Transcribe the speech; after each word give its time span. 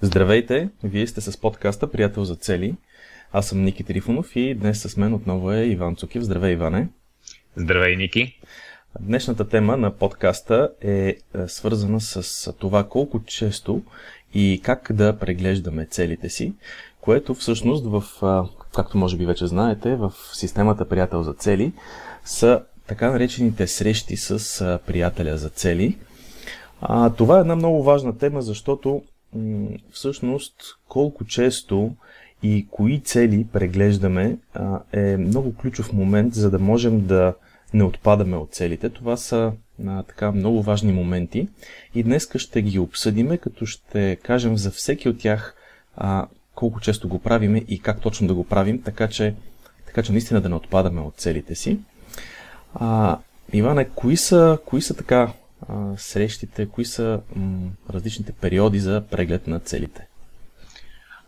Здравейте! 0.00 0.68
Вие 0.84 1.06
сте 1.06 1.20
с 1.20 1.40
подкаста 1.40 1.90
Приятел 1.90 2.24
за 2.24 2.36
цели. 2.36 2.74
Аз 3.32 3.48
съм 3.48 3.64
Ники 3.64 3.84
Трифонов 3.84 4.36
и 4.36 4.54
днес 4.54 4.82
с 4.82 4.96
мен 4.96 5.14
отново 5.14 5.52
е 5.52 5.64
Иван 5.64 5.96
Цукив. 5.96 6.22
Здравей, 6.22 6.52
Иване! 6.52 6.88
Здравей, 7.56 7.96
Ники! 7.96 8.40
Днешната 9.00 9.48
тема 9.48 9.76
на 9.76 9.90
подкаста 9.90 10.70
е, 10.82 10.92
е 10.92 11.16
свързана 11.46 12.00
с 12.00 12.52
това 12.52 12.88
колко 12.88 13.24
често 13.24 13.82
и 14.34 14.60
как 14.64 14.92
да 14.92 15.18
преглеждаме 15.18 15.86
целите 15.86 16.28
си, 16.28 16.54
което 17.00 17.34
всъщност 17.34 17.84
в, 17.86 18.02
както 18.74 18.98
може 18.98 19.16
би 19.16 19.26
вече 19.26 19.46
знаете, 19.46 19.96
в 19.96 20.12
системата 20.32 20.88
Приятел 20.88 21.22
за 21.22 21.32
цели 21.32 21.72
са 22.24 22.62
така 22.86 23.10
наречените 23.10 23.66
срещи 23.66 24.16
с 24.16 24.80
приятеля 24.86 25.36
за 25.36 25.48
цели. 25.48 25.98
А, 26.80 27.10
това 27.10 27.38
е 27.38 27.40
една 27.40 27.56
много 27.56 27.82
важна 27.82 28.18
тема, 28.18 28.42
защото 28.42 29.02
всъщност 29.90 30.54
колко 30.88 31.24
често 31.24 31.94
и 32.42 32.66
кои 32.70 33.00
цели 33.00 33.46
преглеждаме 33.52 34.38
е 34.92 35.16
много 35.16 35.54
ключов 35.54 35.92
момент, 35.92 36.34
за 36.34 36.50
да 36.50 36.58
можем 36.58 37.06
да 37.06 37.34
не 37.74 37.84
отпадаме 37.84 38.36
от 38.36 38.52
целите. 38.52 38.90
Това 38.90 39.16
са 39.16 39.52
така 40.06 40.32
много 40.32 40.62
важни 40.62 40.92
моменти 40.92 41.48
и 41.94 42.02
днес 42.02 42.28
ще 42.36 42.62
ги 42.62 42.78
обсъдиме, 42.78 43.38
като 43.38 43.66
ще 43.66 44.16
кажем 44.16 44.56
за 44.56 44.70
всеки 44.70 45.08
от 45.08 45.18
тях 45.18 45.56
колко 46.54 46.80
често 46.80 47.08
го 47.08 47.18
правиме 47.18 47.58
и 47.68 47.80
как 47.80 48.00
точно 48.00 48.26
да 48.26 48.34
го 48.34 48.44
правим, 48.44 48.82
така 48.82 49.08
че, 49.08 49.34
така 49.86 50.02
че 50.02 50.12
наистина 50.12 50.40
да 50.40 50.48
не 50.48 50.54
отпадаме 50.54 51.00
от 51.00 51.14
целите 51.16 51.54
си. 51.54 51.78
А, 52.74 53.18
Иване, 53.52 53.88
кои 53.88 54.16
са, 54.16 54.58
кои 54.66 54.82
са 54.82 54.94
така 54.94 55.32
срещите, 55.96 56.68
кои 56.68 56.84
са 56.84 57.20
м, 57.36 57.70
различните 57.90 58.32
периоди 58.32 58.78
за 58.78 59.04
преглед 59.10 59.46
на 59.46 59.60
целите? 59.60 60.06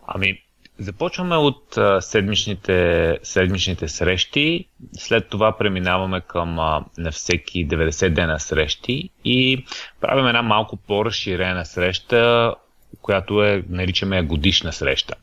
Ами, 0.07 0.43
започваме 0.79 1.37
от 1.37 1.77
а, 1.77 2.01
седмичните, 2.01 3.19
седмичните 3.23 3.89
срещи, 3.89 4.69
след 4.93 5.29
това 5.29 5.59
преминаваме 5.59 6.21
към 6.21 6.59
а, 6.59 6.85
на 6.99 7.13
всеки 7.13 7.69
90 7.69 8.09
дена 8.09 8.41
срещи 8.41 9.11
и 9.25 9.65
правим 10.01 10.27
една 10.27 10.43
малко 10.43 10.77
по-разширена 10.77 11.67
среща, 11.67 12.55
която 13.03 13.43
е, 13.43 13.65
наричаме 13.69 14.23
годишна 14.23 14.73
среща. 14.73 15.15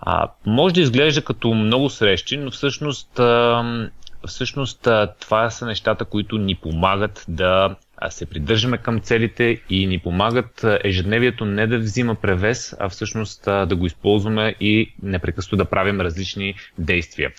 А, 0.00 0.28
може 0.46 0.74
да 0.74 0.80
изглежда 0.80 1.24
като 1.24 1.54
много 1.54 1.90
срещи, 1.90 2.36
но 2.36 2.50
всъщност, 2.50 3.18
а, 3.18 3.88
всъщност 4.26 4.86
а, 4.86 5.12
това 5.20 5.50
са 5.50 5.66
нещата, 5.66 6.04
които 6.04 6.38
ни 6.38 6.54
помагат 6.54 7.24
да 7.28 7.76
се 8.08 8.26
придържаме 8.26 8.78
към 8.78 9.00
целите 9.00 9.60
и 9.70 9.86
ни 9.86 9.98
помагат 9.98 10.64
ежедневието 10.84 11.44
не 11.44 11.66
да 11.66 11.78
взима 11.78 12.14
превес, 12.14 12.76
а 12.80 12.88
всъщност 12.88 13.42
да 13.44 13.76
го 13.76 13.86
използваме 13.86 14.54
и 14.60 14.94
непрекъснато 15.02 15.56
да 15.56 15.64
правим 15.64 16.00
различни 16.00 16.54
действия. 16.78 17.30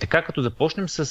Така, 0.00 0.22
като 0.22 0.42
започнем 0.42 0.88
с 0.88 1.06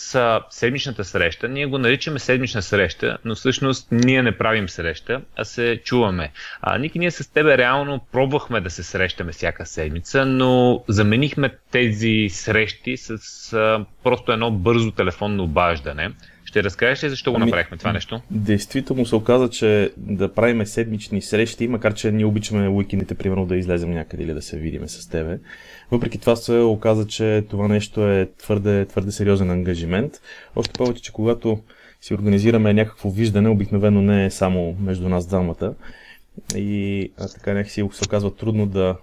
седмичната 0.49 1.03
среща, 1.03 1.47
ние 1.47 1.65
го 1.65 1.77
наричаме 1.77 2.19
седмична 2.19 2.61
среща, 2.61 3.17
но 3.25 3.35
всъщност 3.35 3.87
ние 3.91 4.23
не 4.23 4.37
правим 4.37 4.69
среща, 4.69 5.21
а 5.35 5.45
се 5.45 5.81
чуваме. 5.83 6.31
А, 6.61 6.77
Ники, 6.77 6.99
ние 6.99 7.11
с 7.11 7.33
тебе 7.33 7.57
реално 7.57 8.05
пробвахме 8.11 8.61
да 8.61 8.69
се 8.69 8.83
срещаме 8.83 9.31
всяка 9.31 9.65
седмица, 9.65 10.25
но 10.25 10.83
заменихме 10.87 11.55
тези 11.71 12.27
срещи 12.29 12.97
с 12.97 13.17
а, 13.53 13.85
просто 14.03 14.31
едно 14.31 14.51
бързо 14.51 14.91
телефонно 14.91 15.43
обаждане. 15.43 16.11
Ще 16.53 16.63
разкажеш 16.63 17.03
ли 17.03 17.09
защо 17.09 17.31
го 17.31 17.37
ами, 17.37 17.45
направихме 17.45 17.77
това 17.77 17.93
нещо? 17.93 18.21
Действително 18.31 19.05
се 19.05 19.15
оказа, 19.15 19.49
че 19.49 19.91
да 19.97 20.33
правим 20.33 20.65
седмични 20.65 21.21
срещи, 21.21 21.67
макар 21.67 21.93
че 21.93 22.11
ние 22.11 22.25
обичаме 22.25 22.69
уикендите, 22.69 23.15
примерно 23.15 23.45
да 23.45 23.57
излезем 23.57 23.91
някъде 23.91 24.23
или 24.23 24.33
да 24.33 24.41
се 24.41 24.57
видиме 24.57 24.87
с 24.87 25.09
тебе. 25.09 25.39
Въпреки 25.91 26.17
това 26.17 26.35
се 26.35 26.53
оказа, 26.53 27.07
че 27.07 27.43
това 27.49 27.67
нещо 27.67 28.07
е 28.07 28.29
твърде, 28.37 28.85
твърде 28.85 29.11
сериозен 29.11 29.51
ангажимент. 29.51 30.13
Още 30.55 30.73
повече, 30.73 31.01
че 31.01 31.11
когато 31.11 31.59
си 32.01 32.13
организираме 32.13 32.73
някакво 32.73 33.09
виждане, 33.09 33.49
обикновено 33.49 34.01
не 34.01 34.25
е 34.25 34.31
само 34.31 34.75
между 34.79 35.09
нас 35.09 35.27
двамата. 35.27 35.73
И 36.55 37.11
а, 37.17 37.27
така 37.27 37.53
някакси 37.53 37.87
се 37.91 38.05
оказва 38.05 38.35
трудно 38.35 38.65
да 38.65 38.95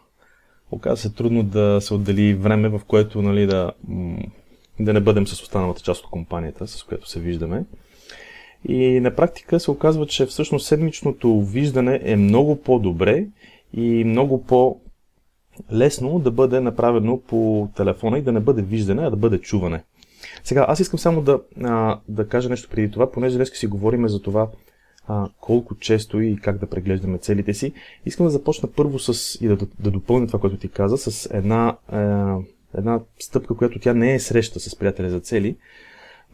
оказва 0.71 0.97
се 0.97 1.15
трудно 1.15 1.43
да 1.43 1.81
се 1.81 1.94
отдели 1.94 2.34
време, 2.34 2.69
в 2.69 2.81
което 2.87 3.22
нали, 3.22 3.47
да 3.47 3.72
да 4.85 4.93
не 4.93 5.01
бъдем 5.01 5.27
с 5.27 5.43
останалата 5.43 5.83
част 5.83 6.05
от 6.05 6.11
компанията, 6.11 6.67
с 6.67 6.83
която 6.83 7.09
се 7.09 7.21
виждаме. 7.21 7.65
И 8.69 9.01
на 9.01 9.15
практика 9.17 9.61
се 9.61 9.71
оказва, 9.71 10.07
че 10.07 10.27
всъщност 10.27 10.67
седмичното 10.67 11.43
виждане 11.43 12.01
е 12.05 12.17
много 12.17 12.63
по-добре 12.63 13.27
и 13.75 14.05
много 14.05 14.45
по-лесно 14.45 16.19
да 16.19 16.31
бъде 16.31 16.61
направено 16.61 17.21
по 17.21 17.69
телефона 17.77 18.19
и 18.19 18.23
да 18.23 18.33
не 18.33 18.41
бъде 18.41 18.63
виждане, 18.63 19.03
а 19.03 19.11
да 19.11 19.17
бъде 19.17 19.39
чуване. 19.39 19.83
Сега, 20.45 20.67
аз 20.69 20.81
искам 20.81 20.99
само 20.99 21.23
да, 21.23 21.41
а, 21.62 22.01
да 22.09 22.29
кажа 22.29 22.49
нещо 22.49 22.69
преди 22.71 22.91
това, 22.91 23.12
понеже 23.12 23.37
днес 23.37 23.59
си 23.59 23.67
говорим 23.67 24.09
за 24.09 24.23
това 24.23 24.49
а, 25.07 25.29
колко 25.41 25.77
често 25.77 26.21
и 26.21 26.37
как 26.37 26.59
да 26.59 26.67
преглеждаме 26.67 27.19
целите 27.19 27.55
си. 27.55 27.73
Искам 28.07 28.27
да 28.27 28.31
започна 28.31 28.69
първо 28.77 28.99
с 28.99 29.39
и 29.41 29.49
да, 29.49 29.57
да 29.81 29.91
допълня 29.91 30.27
това, 30.27 30.39
което 30.39 30.57
ти 30.57 30.69
каза, 30.69 30.99
с 30.99 31.29
една 31.33 31.77
а, 31.89 32.37
една 32.78 33.00
стъпка, 33.19 33.56
която 33.56 33.78
тя 33.78 33.94
не 33.94 34.14
е 34.14 34.20
среща 34.20 34.60
с 34.60 34.76
приятеля 34.76 35.10
за 35.10 35.20
цели, 35.20 35.56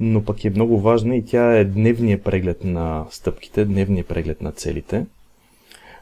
но 0.00 0.24
пък 0.24 0.44
е 0.44 0.50
много 0.50 0.80
важна 0.80 1.16
и 1.16 1.24
тя 1.24 1.56
е 1.56 1.64
дневния 1.64 2.22
преглед 2.22 2.64
на 2.64 3.06
стъпките, 3.10 3.64
дневния 3.64 4.04
преглед 4.04 4.42
на 4.42 4.52
целите. 4.52 5.06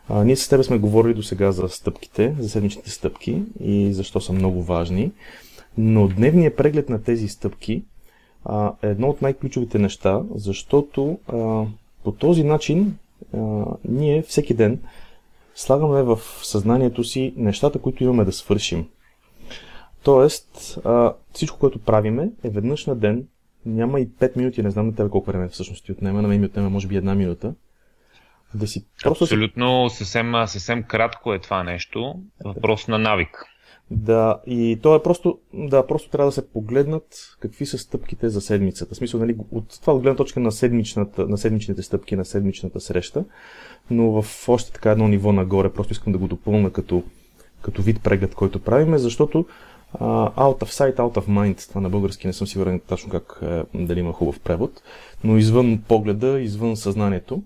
А, 0.08 0.24
ние 0.24 0.36
с 0.36 0.48
тебе 0.48 0.62
сме 0.62 0.78
говорили 0.78 1.14
до 1.14 1.22
сега 1.22 1.52
за 1.52 1.68
стъпките, 1.68 2.34
за 2.38 2.48
седмичните 2.48 2.90
стъпки 2.90 3.42
и 3.60 3.92
защо 3.92 4.20
са 4.20 4.32
много 4.32 4.62
важни, 4.62 5.12
но 5.78 6.08
дневният 6.08 6.56
преглед 6.56 6.88
на 6.88 7.02
тези 7.02 7.28
стъпки 7.28 7.82
а, 8.44 8.72
е 8.82 8.88
едно 8.88 9.08
от 9.08 9.22
най-ключовите 9.22 9.78
неща, 9.78 10.22
защото 10.34 11.18
а, 11.28 11.64
по 12.04 12.12
този 12.12 12.44
начин 12.44 12.96
а, 13.36 13.64
ние 13.88 14.22
всеки 14.22 14.54
ден 14.54 14.80
слагаме 15.54 16.02
в 16.02 16.20
съзнанието 16.42 17.04
си 17.04 17.34
нещата, 17.36 17.78
които 17.78 18.04
имаме 18.04 18.24
да 18.24 18.32
свършим. 18.32 18.86
Тоест, 20.04 20.78
а, 20.84 21.14
всичко, 21.32 21.58
което 21.58 21.78
правиме 21.78 22.30
е 22.44 22.50
веднъж 22.50 22.86
на 22.86 22.96
ден, 22.96 23.26
няма 23.66 24.00
и 24.00 24.08
5 24.08 24.36
минути, 24.36 24.62
не 24.62 24.70
знам 24.70 24.86
на 24.86 24.94
тебе 24.94 25.10
колко 25.10 25.30
време 25.30 25.48
всъщност 25.48 25.84
ти 25.84 25.92
отнема, 25.92 26.22
на 26.22 26.28
мен 26.28 26.40
ми 26.40 26.46
отнема 26.46 26.70
може 26.70 26.88
би 26.88 26.96
една 26.96 27.14
минута. 27.14 27.54
Да 28.54 28.66
си 28.66 28.86
просто 29.02 29.24
Абсолютно, 29.24 29.90
съвсем, 29.90 30.32
съвсем 30.46 30.82
кратко 30.82 31.34
е 31.34 31.38
това 31.38 31.62
нещо, 31.62 32.14
въпрос 32.44 32.88
на 32.88 32.98
навик. 32.98 33.44
Да, 33.90 34.40
и 34.46 34.78
то 34.82 34.94
е 34.94 35.02
просто, 35.02 35.38
да, 35.54 35.86
просто 35.86 36.10
трябва 36.10 36.28
да 36.28 36.32
се 36.32 36.48
погледнат 36.48 37.36
какви 37.40 37.66
са 37.66 37.78
стъпките 37.78 38.28
за 38.28 38.40
седмицата. 38.40 38.94
В 38.94 38.96
смисъл, 38.96 39.20
нали, 39.20 39.36
от 39.50 39.80
това 39.80 39.92
от 39.92 40.02
гледна 40.02 40.16
точка 40.16 40.40
на, 40.40 40.52
седмичната, 40.52 41.26
на 41.26 41.38
седмичните 41.38 41.82
стъпки, 41.82 42.16
на 42.16 42.24
седмичната 42.24 42.80
среща, 42.80 43.24
но 43.90 44.22
в 44.22 44.48
още 44.48 44.72
така 44.72 44.90
едно 44.90 45.08
ниво 45.08 45.32
нагоре, 45.32 45.72
просто 45.72 45.92
искам 45.92 46.12
да 46.12 46.18
го 46.18 46.26
допълна 46.26 46.70
като, 46.70 47.02
като 47.62 47.82
вид 47.82 48.02
преглед, 48.02 48.34
който 48.34 48.58
правиме, 48.58 48.98
защото 48.98 49.46
out 50.00 50.58
of 50.58 50.70
sight, 50.70 50.96
out 50.96 51.14
of 51.14 51.26
mind. 51.28 51.68
Това 51.68 51.80
на 51.80 51.90
български 51.90 52.26
не 52.26 52.32
съм 52.32 52.46
сигурен 52.46 52.80
точно 52.80 53.10
как, 53.10 53.38
е, 53.42 53.62
дали 53.74 54.00
има 54.00 54.12
хубав 54.12 54.40
превод. 54.40 54.82
Но 55.24 55.36
извън 55.36 55.82
погледа, 55.88 56.40
извън 56.40 56.76
съзнанието, 56.76 57.42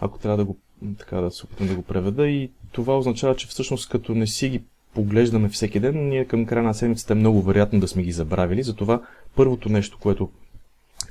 ако 0.00 0.18
трябва 0.18 0.36
да 0.36 0.44
го 0.44 0.56
така 0.98 1.20
да 1.20 1.30
се 1.30 1.44
опитам 1.44 1.66
да 1.66 1.74
го 1.74 1.82
преведа. 1.82 2.28
И 2.28 2.50
това 2.72 2.98
означава, 2.98 3.36
че 3.36 3.46
всъщност 3.46 3.88
като 3.88 4.14
не 4.14 4.26
си 4.26 4.48
ги 4.48 4.62
поглеждаме 4.94 5.48
всеки 5.48 5.80
ден, 5.80 6.08
ние 6.08 6.24
към 6.24 6.46
края 6.46 6.62
на 6.62 6.74
седмицата 6.74 7.12
е 7.12 7.16
много 7.16 7.42
вероятно 7.42 7.80
да 7.80 7.88
сме 7.88 8.02
ги 8.02 8.12
забравили. 8.12 8.62
Затова 8.62 9.02
първото 9.36 9.68
нещо, 9.68 9.98
което 10.00 10.30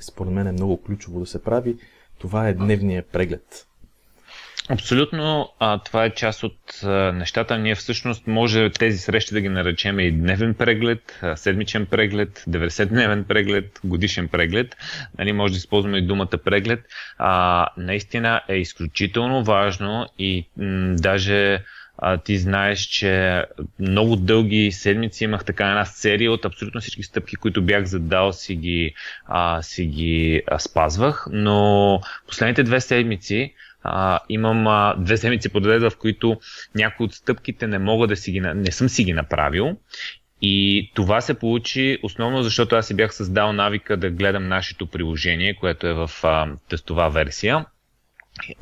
според 0.01 0.33
мен 0.33 0.47
е 0.47 0.51
много 0.51 0.81
ключово 0.81 1.19
да 1.19 1.25
се 1.25 1.43
прави, 1.43 1.77
това 2.19 2.47
е 2.47 2.53
дневния 2.53 3.03
преглед. 3.03 3.67
Абсолютно, 4.69 5.49
а, 5.59 5.79
това 5.79 6.05
е 6.05 6.13
част 6.13 6.43
от 6.43 6.83
а, 6.83 6.87
нещата. 7.11 7.57
Ние 7.57 7.75
всъщност 7.75 8.27
може 8.27 8.69
тези 8.69 8.97
срещи 8.97 9.33
да 9.33 9.41
ги 9.41 9.49
наречем 9.49 9.99
и 9.99 10.11
дневен 10.11 10.53
преглед, 10.53 11.19
седмичен 11.35 11.85
преглед, 11.85 12.43
90-дневен 12.49 13.23
преглед, 13.23 13.79
годишен 13.83 14.27
преглед. 14.27 14.75
Нали, 15.17 15.33
може 15.33 15.53
да 15.53 15.57
използваме 15.57 15.97
и 15.97 16.07
думата 16.07 16.37
преглед. 16.45 16.85
А, 17.17 17.67
наистина 17.77 18.41
е 18.49 18.55
изключително 18.55 19.43
важно 19.43 20.07
и 20.19 20.47
м- 20.57 20.95
даже 20.95 21.63
а, 21.97 22.17
ти 22.17 22.37
знаеш, 22.37 22.79
че 22.79 23.43
много 23.79 24.15
дълги 24.15 24.71
седмици 24.71 25.23
имах 25.23 25.45
така 25.45 25.67
една 25.67 25.85
серия 25.85 26.31
от 26.31 26.45
абсолютно 26.45 26.81
всички 26.81 27.03
стъпки, 27.03 27.35
които 27.35 27.61
бях 27.61 27.85
задал, 27.85 28.33
си 28.33 28.55
ги, 28.55 28.93
а, 29.25 29.61
си 29.61 29.85
ги 29.85 30.41
а, 30.47 30.59
спазвах, 30.59 31.27
но 31.31 32.01
последните 32.27 32.63
две 32.63 32.81
седмици 32.81 33.53
а, 33.85 34.19
имам 34.29 34.67
а, 34.67 34.95
две 34.97 35.17
седмици 35.17 35.49
подред, 35.49 35.81
в 35.81 35.97
които 35.99 36.39
някои 36.75 37.05
от 37.05 37.13
стъпките 37.13 37.67
не 37.67 37.79
мога 37.79 38.07
да 38.07 38.15
си 38.15 38.31
ги, 38.31 38.39
не 38.39 38.71
съм 38.71 38.89
си 38.89 39.03
ги 39.03 39.13
направил. 39.13 39.77
И 40.41 40.91
това 40.95 41.21
се 41.21 41.33
получи 41.33 41.99
основно 42.03 42.43
защото 42.43 42.75
аз 42.75 42.87
си 42.87 42.93
бях 42.93 43.15
създал 43.15 43.53
навика 43.53 43.97
да 43.97 44.09
гледам 44.09 44.47
нашето 44.47 44.87
приложение, 44.87 45.55
което 45.55 45.87
е 45.87 45.93
в 45.93 46.11
а, 46.23 46.47
тестова 46.69 47.09
версия 47.09 47.65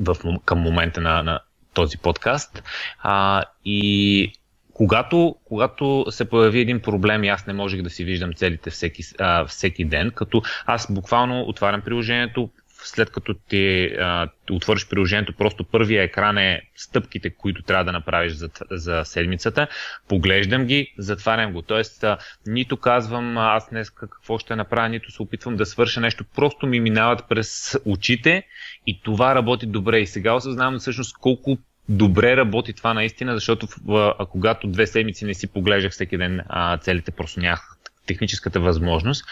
в, 0.00 0.16
към 0.44 0.58
момента 0.58 1.00
на, 1.00 1.22
на 1.22 1.40
този 1.74 1.98
подкаст. 1.98 2.62
А, 3.02 3.42
и 3.64 4.32
когато, 4.72 5.36
когато 5.44 6.06
се 6.10 6.24
появи 6.24 6.60
един 6.60 6.80
проблем 6.80 7.24
и 7.24 7.28
аз 7.28 7.46
не 7.46 7.52
можех 7.52 7.82
да 7.82 7.90
си 7.90 8.04
виждам 8.04 8.34
целите 8.34 8.70
всеки, 8.70 9.02
а, 9.18 9.44
всеки 9.44 9.84
ден, 9.84 10.10
като 10.10 10.42
аз 10.66 10.92
буквално 10.92 11.40
отварям 11.40 11.80
приложението, 11.80 12.50
след 12.84 13.10
като 13.10 13.34
ти 13.34 13.84
а, 14.00 14.28
отвориш 14.50 14.88
приложението, 14.88 15.32
просто 15.32 15.64
първия 15.64 16.02
екран 16.02 16.38
е 16.38 16.62
стъпките, 16.76 17.30
които 17.30 17.62
трябва 17.62 17.84
да 17.84 17.92
направиш 17.92 18.32
за, 18.32 18.50
за 18.70 19.02
седмицата. 19.04 19.66
Поглеждам 20.08 20.64
ги, 20.64 20.94
затварям 20.98 21.52
го. 21.52 21.62
Тоест, 21.62 22.04
а, 22.04 22.18
нито 22.46 22.76
казвам 22.76 23.38
аз 23.38 23.70
днес 23.70 23.90
какво 23.90 24.38
ще 24.38 24.56
направя, 24.56 24.88
нито 24.88 25.10
се 25.10 25.22
опитвам 25.22 25.56
да 25.56 25.66
свърша 25.66 26.00
нещо. 26.00 26.24
Просто 26.36 26.66
ми 26.66 26.80
минават 26.80 27.28
през 27.28 27.76
очите 27.84 28.42
и 28.86 29.00
това 29.02 29.34
работи 29.34 29.66
добре. 29.66 29.98
И 29.98 30.06
сега 30.06 30.34
осъзнавам 30.34 30.78
всъщност 30.78 31.18
колко 31.18 31.58
добре 31.88 32.36
работи 32.36 32.72
това 32.72 32.94
наистина, 32.94 33.34
защото 33.34 33.66
а, 33.88 34.26
когато 34.26 34.66
две 34.66 34.86
седмици 34.86 35.24
не 35.24 35.34
си 35.34 35.52
поглеждах 35.52 35.92
всеки 35.92 36.18
ден 36.18 36.40
а, 36.48 36.78
целите, 36.78 37.10
просто 37.10 37.40
нямах 37.40 37.78
техническата 38.06 38.60
възможност. 38.60 39.24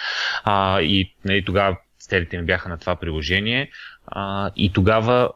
А, 0.45 0.81
и 0.81 1.15
нали, 1.25 1.45
тогава 1.45 1.77
целите 2.09 2.39
ми 2.39 2.45
бяха 2.45 2.69
на 2.69 2.79
това 2.79 2.97
приложение. 2.97 3.71
А, 4.07 4.51
и 4.57 4.73
тогава 4.73 5.31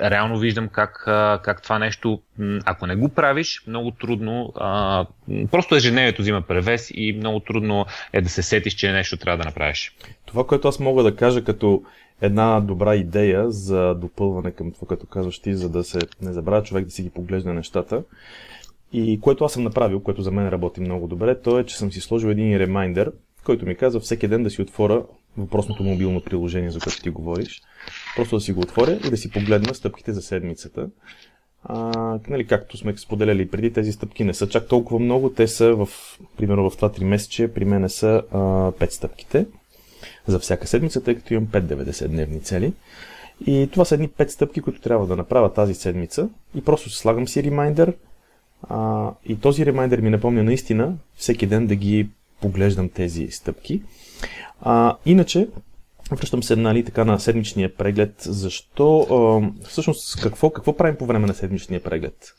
реално 0.00 0.38
виждам 0.38 0.68
как, 0.68 1.02
как 1.44 1.62
това 1.62 1.78
нещо, 1.78 2.22
ако 2.64 2.86
не 2.86 2.96
го 2.96 3.08
правиш, 3.08 3.62
много 3.66 3.90
трудно, 3.90 4.52
а, 4.56 5.06
просто 5.50 5.74
ежедневието 5.74 6.22
взима 6.22 6.42
превес 6.42 6.90
и 6.94 7.12
много 7.12 7.40
трудно 7.40 7.86
е 8.12 8.20
да 8.20 8.28
се 8.28 8.42
сетиш, 8.42 8.74
че 8.74 8.92
нещо 8.92 9.16
трябва 9.16 9.38
да 9.38 9.44
направиш. 9.44 9.96
Това, 10.26 10.46
което 10.46 10.68
аз 10.68 10.80
мога 10.80 11.02
да 11.02 11.16
кажа 11.16 11.44
като 11.44 11.82
една 12.20 12.60
добра 12.60 12.94
идея 12.94 13.50
за 13.50 13.94
допълване 13.94 14.50
към 14.50 14.72
това, 14.72 14.88
като 14.88 15.06
казваш 15.06 15.38
ти, 15.38 15.54
за 15.54 15.68
да 15.68 15.84
се 15.84 15.98
не 16.22 16.32
забравя 16.32 16.62
човек 16.62 16.84
да 16.84 16.90
си 16.90 17.02
ги 17.02 17.10
поглежда 17.10 17.52
нещата. 17.52 18.02
И 18.92 19.20
което 19.20 19.44
аз 19.44 19.52
съм 19.52 19.62
направил, 19.62 20.00
което 20.00 20.22
за 20.22 20.30
мен 20.30 20.48
работи 20.48 20.80
много 20.80 21.08
добре, 21.08 21.40
то 21.40 21.58
е, 21.58 21.66
че 21.66 21.78
съм 21.78 21.92
си 21.92 22.00
сложил 22.00 22.28
един 22.28 22.56
ремайдер, 22.56 23.12
който 23.44 23.66
ми 23.66 23.76
казва 23.76 24.00
всеки 24.00 24.28
ден 24.28 24.42
да 24.42 24.50
си 24.50 24.62
отворя 24.62 25.02
въпросното 25.40 25.82
мобилно 25.82 26.20
приложение, 26.20 26.70
за 26.70 26.80
което 26.80 27.02
ти 27.02 27.10
говориш. 27.10 27.62
Просто 28.16 28.36
да 28.36 28.40
си 28.40 28.52
го 28.52 28.60
отворя 28.60 28.98
и 29.06 29.10
да 29.10 29.16
си 29.16 29.30
погледна 29.30 29.74
стъпките 29.74 30.12
за 30.12 30.22
седмицата. 30.22 30.88
А, 31.64 32.18
нали, 32.28 32.46
както 32.46 32.76
сме 32.76 32.96
споделяли 32.96 33.48
преди, 33.48 33.72
тези 33.72 33.92
стъпки 33.92 34.24
не 34.24 34.34
са 34.34 34.48
чак 34.48 34.68
толкова 34.68 35.00
много. 35.00 35.30
Те 35.30 35.48
са, 35.48 35.74
в, 35.74 35.88
примерно 36.36 36.70
в 36.70 36.76
това 36.76 36.90
3 36.90 37.04
месече, 37.04 37.52
при 37.52 37.64
мен 37.64 37.88
са 37.88 38.22
а, 38.32 38.38
5 38.38 38.90
стъпките 38.90 39.46
за 40.26 40.38
всяка 40.38 40.66
седмица, 40.66 41.02
тъй 41.02 41.14
като 41.14 41.34
имам 41.34 41.46
5-90 41.46 42.08
дневни 42.08 42.40
цели. 42.40 42.72
И 43.46 43.68
това 43.72 43.84
са 43.84 43.94
едни 43.94 44.08
5 44.08 44.28
стъпки, 44.28 44.60
които 44.60 44.80
трябва 44.80 45.06
да 45.06 45.16
направя 45.16 45.52
тази 45.52 45.74
седмица. 45.74 46.28
И 46.54 46.64
просто 46.64 46.90
слагам 46.90 47.28
си 47.28 47.42
ремайдер. 47.42 47.94
А, 48.68 49.10
и 49.26 49.40
този 49.40 49.66
ремайдер 49.66 50.00
ми 50.00 50.10
напомня 50.10 50.42
наистина 50.42 50.94
всеки 51.16 51.46
ден 51.46 51.66
да 51.66 51.74
ги 51.74 52.08
поглеждам 52.40 52.88
тези 52.88 53.28
стъпки. 53.30 53.82
А, 54.60 54.96
иначе, 55.06 55.48
връщам 56.12 56.42
се 56.42 56.56
нали, 56.56 56.84
така 56.84 57.04
на 57.04 57.20
седмичния 57.20 57.76
преглед. 57.76 58.14
Защо, 58.18 59.00
а, 59.10 59.66
всъщност, 59.68 60.22
какво, 60.22 60.50
какво 60.50 60.76
правим 60.76 60.96
по 60.96 61.06
време 61.06 61.26
на 61.26 61.34
седмичния 61.34 61.82
преглед? 61.82 62.34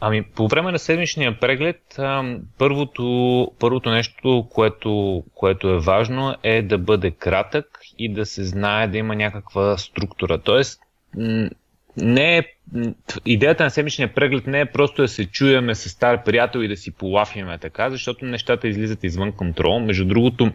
Ами, 0.00 0.22
по 0.22 0.48
време 0.48 0.72
на 0.72 0.78
седмичния 0.78 1.40
преглед, 1.40 1.98
първото, 2.58 3.52
първото 3.58 3.90
нещо, 3.90 4.48
което, 4.50 5.22
което 5.34 5.68
е 5.68 5.78
важно, 5.78 6.34
е 6.42 6.62
да 6.62 6.78
бъде 6.78 7.10
кратък 7.10 7.66
и 7.98 8.12
да 8.12 8.26
се 8.26 8.44
знае 8.44 8.88
да 8.88 8.98
има 8.98 9.16
някаква 9.16 9.78
структура. 9.78 10.38
Тоест, 10.38 10.80
не 11.96 12.38
е, 12.38 12.42
идеята 13.26 13.64
на 13.64 13.70
седмичния 13.70 14.14
преглед 14.14 14.46
не 14.46 14.60
е 14.60 14.66
просто 14.66 15.02
да 15.02 15.08
се 15.08 15.26
чуеме 15.26 15.74
с 15.74 15.88
стар 15.88 16.24
приятел 16.24 16.58
и 16.58 16.68
да 16.68 16.76
си 16.76 16.90
полафиме 16.90 17.58
така, 17.58 17.90
защото 17.90 18.24
нещата 18.24 18.68
излизат 18.68 19.04
извън 19.04 19.32
контрол. 19.32 19.80
Между 19.80 20.04
другото, 20.04 20.52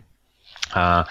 а, 0.75 1.05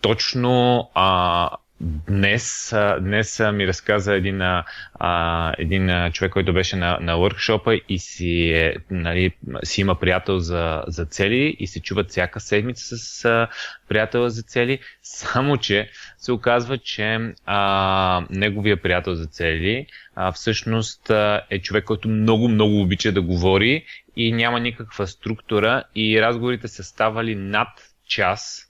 точно 0.00 0.90
а, 0.94 1.50
Днес, 1.82 2.74
днес 3.00 3.42
ми 3.52 3.66
разказа 3.66 4.14
един, 4.14 4.42
а, 4.42 5.54
един 5.58 6.12
човек, 6.12 6.32
който 6.32 6.52
беше 6.52 6.76
на, 6.76 6.98
на 7.00 7.30
и 7.88 7.98
си, 7.98 8.50
е, 8.50 8.74
нали, 8.90 9.32
си 9.64 9.80
има 9.80 9.94
приятел 9.94 10.38
за, 10.38 10.84
за 10.86 11.06
цели 11.06 11.56
и 11.58 11.66
се 11.66 11.80
чуват 11.80 12.10
всяка 12.10 12.40
седмица 12.40 12.96
с 12.96 13.24
а, 13.24 13.48
приятел 13.88 14.28
за 14.28 14.42
цели, 14.42 14.78
само 15.02 15.56
че 15.56 15.90
се 16.18 16.32
оказва, 16.32 16.78
че 16.78 17.34
а, 17.46 18.24
неговия 18.30 18.82
приятел 18.82 19.14
за 19.14 19.26
цели 19.26 19.86
а, 20.14 20.32
всъщност 20.32 21.10
а, 21.10 21.42
е 21.50 21.58
човек, 21.58 21.84
който 21.84 22.08
много, 22.08 22.48
много 22.48 22.80
обича 22.80 23.12
да 23.12 23.22
говори 23.22 23.84
и 24.16 24.32
няма 24.32 24.60
никаква 24.60 25.06
структура 25.06 25.84
и 25.94 26.22
разговорите 26.22 26.68
са 26.68 26.84
ставали 26.84 27.34
над 27.34 27.68
час 28.06 28.69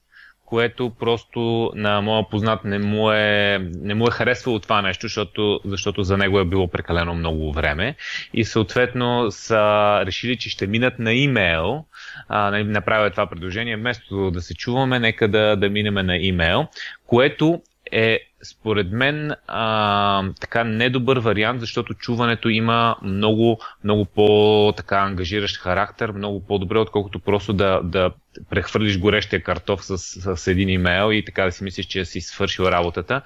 което 0.51 0.91
просто 0.91 1.71
на 1.75 2.01
моя 2.01 2.29
познат 2.29 2.65
не 2.65 2.79
му 2.79 3.13
е, 3.13 3.59
не 3.81 3.95
му 3.95 4.07
е 4.09 4.11
харесвало 4.11 4.59
това 4.59 4.83
нещо, 4.83 5.07
защото, 5.07 5.61
защото 5.65 6.03
за 6.03 6.17
него 6.17 6.41
е 6.41 6.45
било 6.45 6.69
прекалено 6.69 7.15
много 7.15 7.53
време. 7.53 7.95
И 8.35 8.45
съответно 8.45 9.31
са 9.31 10.03
решили, 10.07 10.37
че 10.37 10.51
ще 10.51 10.67
минат 10.67 10.99
на 10.99 11.13
имейл, 11.13 11.85
а, 12.29 12.51
направя 12.65 13.11
това 13.11 13.27
предложение, 13.27 13.77
вместо 13.77 14.31
да 14.31 14.41
се 14.41 14.55
чуваме, 14.55 14.99
нека 14.99 15.29
да, 15.29 15.57
да 15.57 15.71
минем 15.71 15.95
на 15.95 16.17
имейл, 16.17 16.67
което 17.07 17.63
е 17.93 18.21
според 18.43 18.93
мен 18.93 19.33
а, 19.47 20.23
така 20.41 20.65
недобър 20.65 21.19
вариант, 21.19 21.61
защото 21.61 21.95
чуването 21.95 22.49
има 22.49 22.97
много, 23.03 23.61
много 23.85 24.05
по-така 24.05 24.99
ангажиращ 24.99 25.61
характер, 25.61 26.13
много 26.13 26.47
по-добре, 26.47 26.79
отколкото 26.79 27.19
просто 27.19 27.53
да, 27.53 27.81
да 27.85 28.11
прехвърлиш 28.51 28.99
горещия 28.99 29.43
картоф 29.43 29.85
с, 29.85 29.99
с 30.37 30.47
един 30.47 30.69
имейл 30.69 31.13
и 31.13 31.25
така 31.25 31.45
да 31.45 31.53
си 31.53 31.65
мислиш, 31.65 31.87
че 31.87 32.05
си 32.05 32.21
свършил 32.21 32.65
работата. 32.65 33.23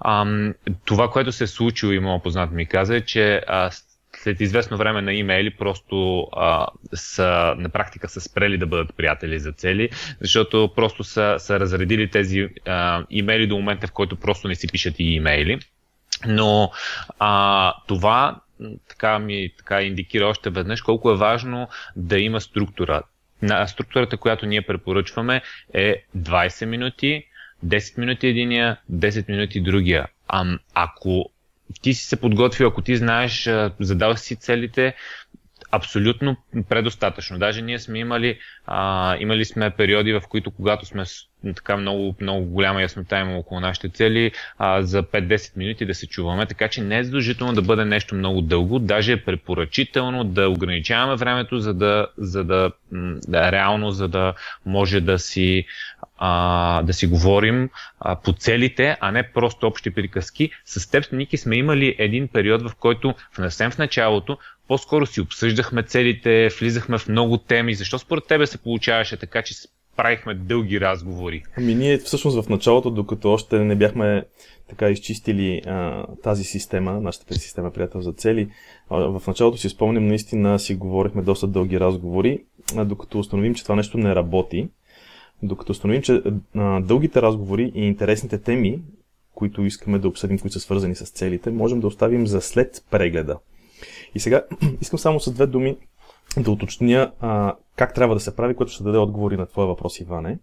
А, 0.00 0.26
това, 0.84 1.10
което 1.10 1.32
се 1.32 1.44
е 1.44 1.46
случило 1.46 1.92
и 1.92 1.98
моят 1.98 2.22
познат 2.22 2.52
ми 2.52 2.66
каза 2.66 2.96
е, 2.96 3.00
че 3.00 3.42
а, 3.46 3.70
след 4.22 4.40
известно 4.40 4.76
време 4.76 5.02
на 5.02 5.12
имейли 5.12 5.50
просто 5.50 6.28
а, 6.32 6.66
са, 6.94 7.54
на 7.58 7.68
практика 7.68 8.08
са 8.08 8.20
спрели 8.20 8.58
да 8.58 8.66
бъдат 8.66 8.96
приятели 8.96 9.38
за 9.38 9.52
цели, 9.52 9.90
защото 10.20 10.72
просто 10.76 11.04
са, 11.04 11.36
са 11.38 11.60
разредили 11.60 12.10
тези 12.10 12.48
а, 12.66 13.04
имейли 13.10 13.46
до 13.46 13.56
момента, 13.56 13.86
в 13.86 13.92
който 13.92 14.16
просто 14.16 14.48
не 14.48 14.54
си 14.54 14.68
пишат 14.68 14.94
и 14.98 15.04
имейли. 15.04 15.58
Но 16.26 16.70
а, 17.18 17.74
това 17.86 18.40
така 18.88 19.18
ми 19.18 19.50
така 19.58 19.82
индикира 19.82 20.26
още 20.26 20.50
веднъж 20.50 20.82
колко 20.82 21.10
е 21.10 21.16
важно 21.16 21.68
да 21.96 22.18
има 22.18 22.40
структура. 22.40 23.02
На 23.42 23.66
структурата, 23.66 24.16
която 24.16 24.46
ние 24.46 24.62
препоръчваме 24.62 25.42
е 25.74 26.04
20 26.16 26.64
минути, 26.64 27.24
10 27.66 27.98
минути 27.98 28.26
единия, 28.26 28.76
10 28.92 29.28
минути 29.28 29.60
другия. 29.60 30.06
А, 30.28 30.58
ако 30.74 31.30
ти 31.82 31.94
си 31.94 32.04
се 32.04 32.20
подготвил, 32.20 32.68
ако 32.68 32.82
ти 32.82 32.96
знаеш, 32.96 33.48
задал 33.80 34.16
си 34.16 34.36
целите, 34.36 34.94
абсолютно 35.70 36.36
предостатъчно. 36.68 37.38
Даже 37.38 37.62
ние 37.62 37.78
сме 37.78 37.98
имали, 37.98 38.38
а, 38.66 39.16
имали 39.20 39.44
сме 39.44 39.70
периоди, 39.70 40.12
в 40.12 40.22
които 40.28 40.50
когато 40.50 40.86
сме 40.86 41.04
така 41.56 41.76
много, 41.76 42.14
много 42.20 42.44
голяма 42.44 42.82
яснота 42.82 43.18
има 43.18 43.36
около 43.36 43.60
нашите 43.60 43.88
цели, 43.88 44.32
а, 44.58 44.82
за 44.82 45.02
5-10 45.02 45.56
минути 45.56 45.86
да 45.86 45.94
се 45.94 46.06
чуваме, 46.06 46.46
така 46.46 46.68
че 46.68 46.82
не 46.82 46.98
е 46.98 47.04
задължително 47.04 47.52
да 47.52 47.62
бъде 47.62 47.84
нещо 47.84 48.14
много 48.14 48.40
дълго, 48.40 48.78
даже 48.78 49.12
е 49.12 49.24
препоръчително 49.24 50.24
да 50.24 50.48
ограничаваме 50.48 51.16
времето, 51.16 51.58
за 51.58 51.74
да, 51.74 52.06
за 52.18 52.44
да, 52.44 52.72
да 53.28 53.52
реално, 53.52 53.90
за 53.90 54.08
да 54.08 54.34
може 54.66 55.00
да 55.00 55.18
си 55.18 55.64
а, 56.18 56.82
да 56.82 56.92
си 56.92 57.06
говорим 57.06 57.70
а, 58.00 58.16
по 58.16 58.32
целите, 58.32 58.96
а 59.00 59.10
не 59.10 59.32
просто 59.32 59.66
общи 59.66 59.90
приказки. 59.90 60.50
С 60.64 60.90
теб, 60.90 61.12
Ники, 61.12 61.36
сме 61.36 61.56
имали 61.56 61.94
един 61.98 62.28
период, 62.28 62.62
в 62.62 62.74
който 62.74 63.14
в 63.32 63.70
в 63.70 63.78
началото 63.78 64.38
по-скоро 64.68 65.06
си 65.06 65.20
обсъждахме 65.20 65.82
целите, 65.82 66.48
влизахме 66.60 66.98
в 66.98 67.08
много 67.08 67.38
теми. 67.38 67.74
Защо 67.74 67.98
според 67.98 68.24
тебе 68.26 68.46
се 68.46 68.58
получаваше 68.58 69.16
така, 69.16 69.42
че 69.42 69.54
правихме 69.96 70.34
дълги 70.34 70.80
разговори? 70.80 71.42
Ами 71.58 71.74
ние 71.74 71.98
всъщност 71.98 72.44
в 72.44 72.48
началото, 72.48 72.90
докато 72.90 73.32
още 73.32 73.58
не 73.58 73.76
бяхме 73.76 74.24
така 74.68 74.90
изчистили 74.90 75.62
а, 75.66 76.06
тази 76.22 76.44
система, 76.44 77.00
нашата 77.00 77.34
система 77.34 77.72
приятел 77.72 78.00
за 78.00 78.12
цели, 78.12 78.48
в 78.90 79.22
началото 79.26 79.58
си 79.58 79.68
спомням, 79.68 80.06
наистина 80.06 80.58
си 80.58 80.74
говорихме 80.74 81.22
доста 81.22 81.46
дълги 81.46 81.80
разговори, 81.80 82.44
а, 82.76 82.84
докато 82.84 83.18
установим, 83.18 83.54
че 83.54 83.62
това 83.62 83.76
нещо 83.76 83.98
не 83.98 84.14
работи 84.14 84.68
докато 85.42 85.72
установим, 85.72 86.02
че 86.02 86.22
дългите 86.80 87.22
разговори 87.22 87.72
и 87.74 87.86
интересните 87.86 88.38
теми, 88.38 88.82
които 89.34 89.62
искаме 89.62 89.98
да 89.98 90.08
обсъдим, 90.08 90.38
които 90.38 90.52
са 90.52 90.60
свързани 90.60 90.94
с 90.94 91.10
целите, 91.10 91.50
можем 91.50 91.80
да 91.80 91.86
оставим 91.86 92.26
за 92.26 92.40
след 92.40 92.84
прегледа. 92.90 93.38
И 94.14 94.20
сега 94.20 94.42
искам 94.80 94.98
само 94.98 95.20
с 95.20 95.32
две 95.32 95.46
думи 95.46 95.76
да 96.36 96.50
уточня 96.50 97.12
а, 97.20 97.54
как 97.76 97.94
трябва 97.94 98.14
да 98.14 98.20
се 98.20 98.36
прави, 98.36 98.54
което 98.54 98.72
ще 98.72 98.84
даде 98.84 98.98
отговори 98.98 99.36
на 99.36 99.46
твоя 99.46 99.68
въпрос, 99.68 100.00
Иване. 100.00 100.38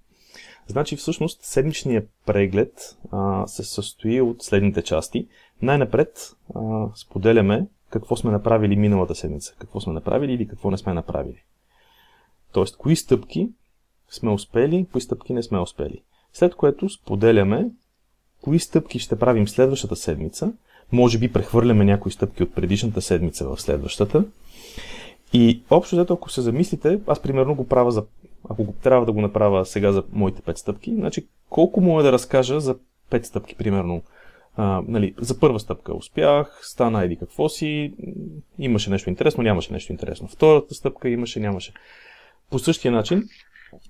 Значи 0.68 0.96
всъщност 0.96 1.44
седмичният 1.44 2.10
преглед 2.26 2.98
а, 3.12 3.48
се 3.48 3.64
състои 3.64 4.22
от 4.22 4.44
следните 4.44 4.82
части. 4.82 5.28
Най-напред 5.62 6.36
а, 6.56 6.60
споделяме 6.96 7.68
какво 7.90 8.16
сме 8.16 8.32
направили 8.32 8.76
миналата 8.76 9.16
седмица, 9.16 9.56
какво 9.60 9.80
сме 9.80 9.94
направили 9.94 10.34
или 10.34 10.48
какво 10.48 10.72
не 10.72 10.78
сме 10.78 10.94
направили. 10.94 11.44
Тоест, 12.54 12.78
кои 12.78 12.96
стъпки 12.96 13.50
сме 14.10 14.32
успели, 14.32 14.86
кои 14.92 15.02
стъпки 15.02 15.34
не 15.34 15.44
сме 15.44 15.60
успели. 15.60 16.02
След 16.34 16.56
което 16.56 16.90
споделяме 16.90 17.70
кои 18.42 18.60
стъпки 18.60 19.00
ще 19.00 19.20
правим 19.20 19.48
следващата 19.48 19.96
седмица, 19.96 20.54
може 20.92 21.18
би 21.18 21.34
прехвърляме 21.34 21.86
някои 21.86 22.12
стъпки 22.12 22.44
от 22.44 22.56
предишната 22.56 23.02
седмица 23.02 23.48
в 23.48 23.62
следващата. 23.62 24.24
И 25.34 25.62
общо 25.70 25.96
взето, 25.96 26.14
ако 26.14 26.30
се 26.30 26.42
замислите, 26.42 27.00
аз 27.08 27.22
примерно 27.22 27.56
го 27.56 27.68
правя 27.68 27.92
за, 27.92 28.04
ако 28.50 28.74
трябва 28.84 29.06
да 29.06 29.12
го 29.12 29.22
направя 29.22 29.66
сега 29.66 29.92
за 29.92 30.04
моите 30.14 30.42
5 30.42 30.56
стъпки, 30.56 30.96
значи 30.96 31.28
колко 31.50 31.82
мога 31.82 32.04
да 32.04 32.12
разкажа 32.12 32.60
за 32.60 32.76
5 33.12 33.24
стъпки, 33.24 33.56
примерно. 33.56 34.02
А, 34.58 34.82
нали, 34.88 35.14
за 35.18 35.40
първа 35.40 35.60
стъпка 35.60 35.94
успях, 35.94 36.60
стана 36.64 37.04
еди 37.04 37.16
какво 37.16 37.50
си, 37.50 37.94
имаше 38.60 38.90
нещо 38.90 39.10
интересно, 39.10 39.44
нямаше 39.44 39.74
нещо 39.74 39.92
интересно. 39.92 40.28
Втората 40.28 40.76
стъпка 40.76 41.10
имаше, 41.10 41.40
нямаше. 41.40 41.74
По 42.52 42.60
същия 42.60 42.92
начин 42.92 43.24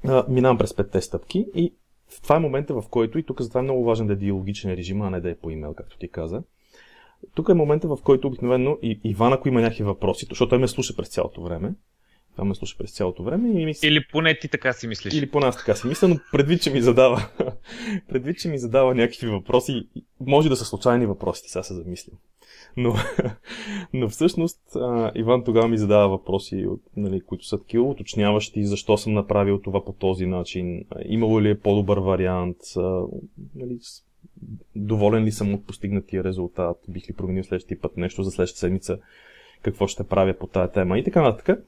а, 0.07 0.25
минавам 0.29 0.57
през 0.57 0.75
петте 0.75 1.01
стъпки 1.01 1.47
и 1.55 1.73
това 2.23 2.35
е 2.35 2.39
момента, 2.39 2.73
в 2.73 2.83
който, 2.89 3.19
и 3.19 3.23
тук 3.23 3.41
затова 3.41 3.59
е 3.59 3.63
много 3.63 3.83
важен 3.83 4.07
да 4.07 4.13
е 4.13 4.15
диалогичен 4.15 4.73
режим, 4.73 5.01
а 5.01 5.09
не 5.09 5.21
да 5.21 5.29
е 5.29 5.35
по 5.35 5.49
имейл, 5.49 5.73
както 5.73 5.97
ти 5.97 6.07
каза. 6.07 6.43
Тук 7.35 7.49
е 7.49 7.53
момента, 7.53 7.87
в 7.87 7.97
който 8.03 8.27
обикновено 8.27 8.77
и 8.81 8.99
Иван, 9.03 9.33
ако 9.33 9.47
има 9.47 9.61
някакви 9.61 9.83
въпроси, 9.83 10.25
защото 10.29 10.49
той 10.49 10.59
ме 10.59 10.67
слуша 10.67 10.95
през 10.95 11.09
цялото 11.09 11.41
време, 11.41 11.73
това 12.31 12.45
ме 12.45 12.55
слуша 12.55 12.77
през 12.77 12.91
цялото 12.91 13.23
време. 13.23 13.61
И 13.61 13.65
ми... 13.65 13.73
Или 13.83 14.05
поне 14.11 14.39
ти 14.39 14.47
така 14.47 14.73
си 14.73 14.87
мислиш. 14.87 15.13
Или 15.13 15.31
поне 15.31 15.45
аз 15.45 15.57
така 15.57 15.75
си 15.75 15.87
мисля, 15.87 16.07
но 16.07 16.19
предвид, 16.31 16.61
че 16.61 16.69
ми 16.69 16.81
задава, 16.81 17.29
предвид, 18.09 18.39
че 18.39 18.49
ми 18.49 18.57
задава 18.57 18.95
някакви 18.95 19.27
въпроси, 19.27 19.87
може 20.19 20.49
да 20.49 20.55
са 20.55 20.65
случайни 20.65 21.05
въпроси, 21.05 21.43
сега 21.47 21.63
се 21.63 21.73
замислям. 21.73 22.17
Но, 22.77 22.95
но 23.93 24.09
всъщност 24.09 24.75
а, 24.75 25.11
Иван 25.15 25.43
тогава 25.43 25.67
ми 25.67 25.77
задава 25.77 26.09
въпроси, 26.09 26.65
нали, 26.97 27.21
които 27.21 27.45
са 27.45 27.57
такива 27.57 27.83
уточняващи, 27.83 28.65
защо 28.65 28.97
съм 28.97 29.13
направил 29.13 29.59
това 29.61 29.85
по 29.85 29.93
този 29.93 30.25
начин, 30.25 30.85
имало 31.05 31.41
ли 31.41 31.49
е 31.49 31.59
по-добър 31.59 31.97
вариант, 31.97 32.57
а, 32.77 33.01
нали, 33.55 33.79
доволен 34.75 35.23
ли 35.23 35.31
съм 35.31 35.53
от 35.53 35.67
постигнатия 35.67 36.23
резултат, 36.23 36.77
бих 36.89 37.09
ли 37.09 37.13
променил 37.13 37.43
следващия 37.43 37.81
път 37.81 37.97
нещо 37.97 38.23
за 38.23 38.31
следващата 38.31 38.59
седмица, 38.59 38.99
какво 39.61 39.87
ще 39.87 40.03
правя 40.03 40.33
по 40.33 40.47
тая 40.47 40.71
тема? 40.71 40.99
И 40.99 41.03
така 41.03 41.21
нататък. 41.21 41.65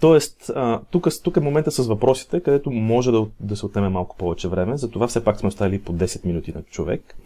Тоест, 0.00 0.50
тук, 0.90 1.08
тук 1.24 1.36
е 1.36 1.40
момента 1.40 1.70
с 1.70 1.86
въпросите, 1.86 2.40
където 2.40 2.70
може 2.70 3.10
да, 3.10 3.26
да 3.40 3.56
се 3.56 3.66
отнеме 3.66 3.88
малко 3.88 4.16
повече 4.16 4.48
време, 4.48 4.76
затова 4.76 5.06
все 5.06 5.24
пак 5.24 5.38
сме 5.38 5.48
оставили 5.48 5.82
по 5.82 5.92
10 5.92 6.24
минути 6.24 6.52
на 6.52 6.62
човек 6.62 7.16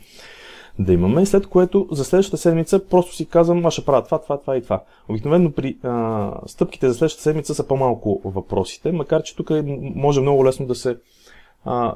да 0.79 0.93
имаме, 0.93 1.27
след 1.27 1.47
което 1.47 1.89
за 1.91 2.05
следващата 2.05 2.37
седмица 2.37 2.85
просто 2.87 3.15
си 3.15 3.27
казвам, 3.27 3.67
аз 3.67 3.73
ще 3.73 3.85
правя 3.85 4.05
това, 4.05 4.19
това, 4.19 4.41
това 4.41 4.57
и 4.57 4.63
това. 4.63 4.83
Обикновено 5.09 5.53
при 5.53 5.77
а, 5.83 6.33
стъпките 6.47 6.89
за 6.89 6.95
следващата 6.95 7.23
седмица 7.23 7.55
са 7.55 7.67
по-малко 7.67 8.21
въпросите, 8.25 8.93
макар 8.93 9.23
че 9.23 9.37
тук 9.37 9.51
може 9.95 10.21
много 10.21 10.47
лесно 10.47 10.67
да 10.67 10.75
се 10.75 10.97
а, 11.65 11.95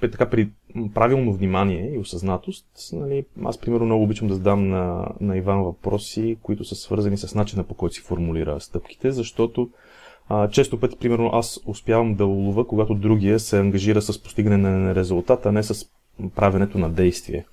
така 0.00 0.30
при 0.30 0.50
правилно 0.94 1.32
внимание 1.32 1.94
и 1.94 1.98
осъзнатост, 1.98 2.66
нали, 2.92 3.24
аз 3.44 3.58
примерно 3.58 3.86
много 3.86 4.04
обичам 4.04 4.28
да 4.28 4.34
задам 4.34 4.68
на, 4.68 5.08
на 5.20 5.36
Иван 5.36 5.62
въпроси, 5.62 6.36
които 6.42 6.64
са 6.64 6.74
свързани 6.74 7.16
с 7.16 7.34
начина 7.34 7.64
по 7.64 7.74
който 7.74 7.94
си 7.94 8.00
формулира 8.00 8.60
стъпките, 8.60 9.10
защото 9.10 9.70
а, 10.28 10.48
често 10.48 10.80
пъти, 10.80 10.96
примерно, 10.96 11.30
аз 11.32 11.60
успявам 11.66 12.14
да 12.14 12.26
улова, 12.26 12.66
когато 12.66 12.94
другия 12.94 13.40
се 13.40 13.58
ангажира 13.58 14.02
с 14.02 14.22
постигане 14.22 14.56
на 14.56 14.94
резултат, 14.94 15.46
а 15.46 15.52
не 15.52 15.62
с 15.62 15.86
правенето 16.34 16.78
на 16.78 16.90
действие. 16.90 17.44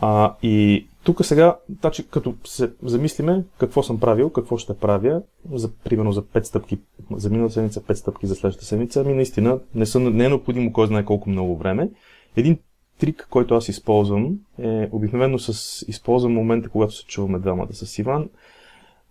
А, 0.00 0.34
и 0.42 0.86
тук 1.04 1.24
сега, 1.24 1.56
значи, 1.80 2.08
като 2.08 2.34
се 2.44 2.72
замислиме 2.82 3.44
какво 3.58 3.82
съм 3.82 4.00
правил, 4.00 4.30
какво 4.30 4.56
ще 4.56 4.76
правя, 4.76 5.22
за, 5.52 5.72
примерно 5.72 6.12
за 6.12 6.22
5 6.22 6.42
стъпки, 6.42 6.78
за 7.10 7.30
миналата 7.30 7.54
седмица, 7.54 7.80
5 7.80 7.92
стъпки 7.94 8.26
за 8.26 8.34
следващата 8.34 8.66
седмица, 8.66 9.00
ами 9.00 9.14
наистина 9.14 9.58
не, 9.74 9.86
са, 9.86 10.00
не 10.00 10.24
е 10.24 10.28
необходимо 10.28 10.72
кой 10.72 10.86
знае 10.86 11.04
колко 11.04 11.30
много 11.30 11.56
време. 11.56 11.90
Един 12.36 12.58
трик, 12.98 13.26
който 13.30 13.54
аз 13.54 13.68
използвам, 13.68 14.38
е 14.62 14.88
обикновено 14.92 15.38
с, 15.38 15.84
използвам 15.88 16.32
момента, 16.32 16.68
когато 16.68 16.94
се 16.94 17.06
чуваме 17.06 17.38
двамата 17.38 17.72
с 17.72 17.98
Иван, 17.98 18.28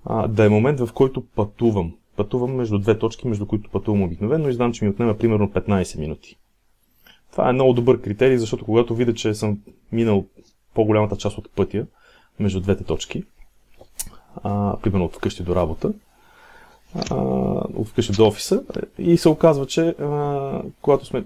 а, 0.05 0.27
да 0.27 0.45
е 0.45 0.49
момент, 0.49 0.79
в 0.79 0.93
който 0.93 1.25
пътувам. 1.25 1.93
Пътувам 2.15 2.55
между 2.55 2.79
две 2.79 2.99
точки, 2.99 3.27
между 3.27 3.45
които 3.45 3.69
пътувам 3.69 4.03
обикновено 4.03 4.49
и 4.49 4.53
знам, 4.53 4.73
че 4.73 4.85
ми 4.85 4.91
отнема 4.91 5.17
примерно 5.17 5.51
15 5.51 5.99
минути. 5.99 6.37
Това 7.31 7.49
е 7.49 7.53
много 7.53 7.73
добър 7.73 8.01
критерий, 8.01 8.37
защото 8.37 8.65
когато 8.65 8.95
видя, 8.95 9.13
че 9.13 9.33
съм 9.33 9.59
минал 9.91 10.25
по-голямата 10.77 11.17
част 11.17 11.37
от 11.37 11.49
пътя 11.55 11.85
между 12.39 12.59
двете 12.59 12.83
точки, 12.83 13.23
а, 14.43 14.77
примерно 14.83 15.05
от 15.05 15.15
вкъщи 15.15 15.43
до 15.43 15.55
работа, 15.55 15.93
а, 17.11 17.15
от 17.75 17.87
вкъщи 17.87 18.13
до 18.13 18.27
офиса, 18.27 18.63
и 18.97 19.17
се 19.17 19.29
оказва, 19.29 19.65
че 19.65 19.81
а, 19.87 20.61
когато 20.81 21.05
сме 21.05 21.25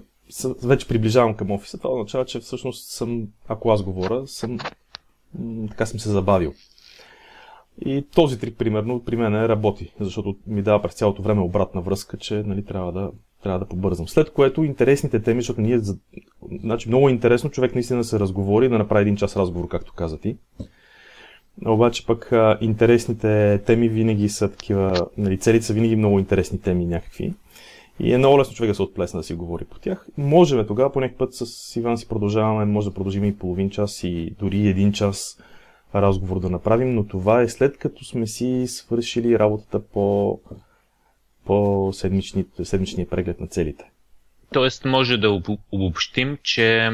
вече 0.62 0.88
приближавам 0.88 1.34
към 1.34 1.50
офиса, 1.50 1.78
това 1.78 1.94
означава, 1.94 2.24
че 2.24 2.40
всъщност 2.40 2.90
съм, 2.90 3.28
ако 3.48 3.70
аз 3.70 3.82
говоря, 3.82 4.26
съм, 4.26 4.58
така 5.70 5.86
съм 5.86 6.00
се 6.00 6.08
забавил. 6.08 6.54
И 7.84 8.06
този 8.14 8.38
трик, 8.38 8.58
примерно, 8.58 9.04
при 9.04 9.16
мен 9.16 9.46
работи, 9.46 9.92
защото 10.00 10.36
ми 10.46 10.62
дава 10.62 10.82
през 10.82 10.94
цялото 10.94 11.22
време 11.22 11.40
обратна 11.40 11.80
връзка, 11.80 12.16
че 12.16 12.34
нали, 12.34 12.64
трябва, 12.64 12.92
да, 12.92 13.10
трябва 13.42 13.58
да 13.58 13.66
побързам. 13.66 14.08
След 14.08 14.30
което 14.30 14.64
интересните 14.64 15.22
теми, 15.22 15.40
защото 15.40 15.60
ние, 15.60 15.80
значи 16.62 16.88
много 16.88 17.08
интересно 17.08 17.50
човек 17.50 17.74
наистина 17.74 18.04
се 18.04 18.20
разговори, 18.20 18.68
да 18.68 18.78
направи 18.78 19.02
един 19.02 19.16
час 19.16 19.36
разговор, 19.36 19.68
както 19.68 19.92
каза 19.92 20.18
ти. 20.18 20.36
Обаче 21.66 22.06
пък 22.06 22.32
интересните 22.60 23.60
теми 23.66 23.88
винаги 23.88 24.28
са 24.28 24.50
такива, 24.50 25.06
нали, 25.16 25.38
целите 25.38 25.66
са 25.66 25.72
винаги 25.72 25.96
много 25.96 26.18
интересни 26.18 26.60
теми 26.60 26.86
някакви. 26.86 27.34
И 28.00 28.14
е 28.14 28.18
много 28.18 28.38
лесно 28.38 28.54
човек 28.54 28.70
да 28.70 28.74
се 28.74 28.82
отплесне 28.82 29.18
да 29.18 29.24
си 29.24 29.34
говори 29.34 29.64
по 29.64 29.78
тях. 29.78 30.06
Можем 30.16 30.66
тогава 30.66 30.92
по 30.92 31.00
някакъв 31.00 31.18
път 31.18 31.34
с 31.34 31.76
Иван 31.76 31.98
си 31.98 32.08
продължаваме, 32.08 32.64
може 32.64 32.88
да 32.88 32.94
продължим 32.94 33.24
и 33.24 33.36
половин 33.36 33.70
час 33.70 34.04
и 34.04 34.34
дори 34.38 34.68
един 34.68 34.92
час 34.92 35.38
разговор 35.94 36.40
да 36.40 36.50
направим, 36.50 36.94
но 36.94 37.06
това 37.06 37.42
е 37.42 37.48
след 37.48 37.78
като 37.78 38.04
сме 38.04 38.26
си 38.26 38.64
свършили 38.66 39.38
работата 39.38 39.82
по, 39.82 40.38
по 41.44 41.90
седмичния 42.62 43.08
преглед 43.10 43.40
на 43.40 43.46
целите. 43.46 43.84
Тоест 44.52 44.84
може 44.84 45.16
да 45.16 45.40
обобщим, 45.72 46.38
че 46.42 46.90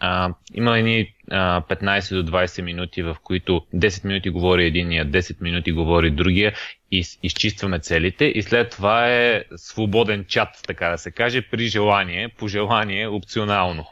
а, 0.00 0.34
има 0.54 0.78
едни 0.78 1.14
а, 1.30 1.62
15 1.62 2.22
до 2.22 2.30
20 2.30 2.62
минути, 2.62 3.02
в 3.02 3.16
които 3.24 3.66
10 3.74 4.04
минути 4.04 4.30
говори 4.30 4.66
единия, 4.66 5.06
10 5.06 5.42
минути 5.42 5.72
говори 5.72 6.10
другия 6.10 6.54
и 6.90 7.04
изчистваме 7.22 7.78
целите 7.78 8.24
и 8.24 8.42
след 8.42 8.70
това 8.70 9.08
е 9.08 9.44
свободен 9.56 10.24
чат, 10.28 10.48
така 10.66 10.88
да 10.88 10.98
се 10.98 11.10
каже, 11.10 11.42
при 11.50 11.66
желание, 11.66 12.28
по 12.28 12.48
желание, 12.48 13.08
опционално. 13.08 13.86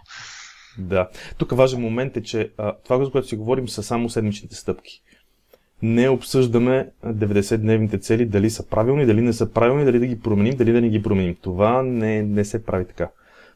Да. 0.79 1.09
Тук 1.39 1.57
важен 1.57 1.81
момент 1.81 2.17
е, 2.17 2.23
че 2.23 2.51
а, 2.59 2.75
това, 2.85 3.05
за 3.05 3.11
което 3.11 3.29
си 3.29 3.37
говорим, 3.37 3.69
са 3.69 3.83
само 3.83 4.11
седмичните 4.11 4.55
стъпки. 4.55 5.03
Не 5.83 6.09
обсъждаме 6.09 6.91
90-дневните 7.07 8.01
цели, 8.01 8.27
дали 8.27 8.51
са 8.51 8.67
правилни, 8.67 9.07
дали 9.07 9.21
не 9.21 9.33
са 9.33 9.53
правилни, 9.53 9.85
дали 9.85 9.99
да 9.99 10.07
ги 10.07 10.21
променим, 10.21 10.57
дали 10.57 10.73
да 10.73 10.81
не 10.81 10.89
ги 10.89 11.03
променим. 11.03 11.37
Това 11.43 11.83
не, 11.83 12.23
не 12.23 12.45
се 12.45 12.65
прави 12.65 12.85
така. 12.85 13.11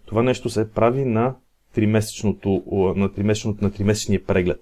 Това 0.07 0.23
нещо 0.23 0.51
се 0.51 0.71
прави 0.71 1.05
на 1.05 1.35
тримесечното, 1.75 2.63
на, 2.97 3.13
тримесечното, 3.13 3.65
на 3.65 3.73
тримесечния 3.73 4.25
преглед. 4.25 4.61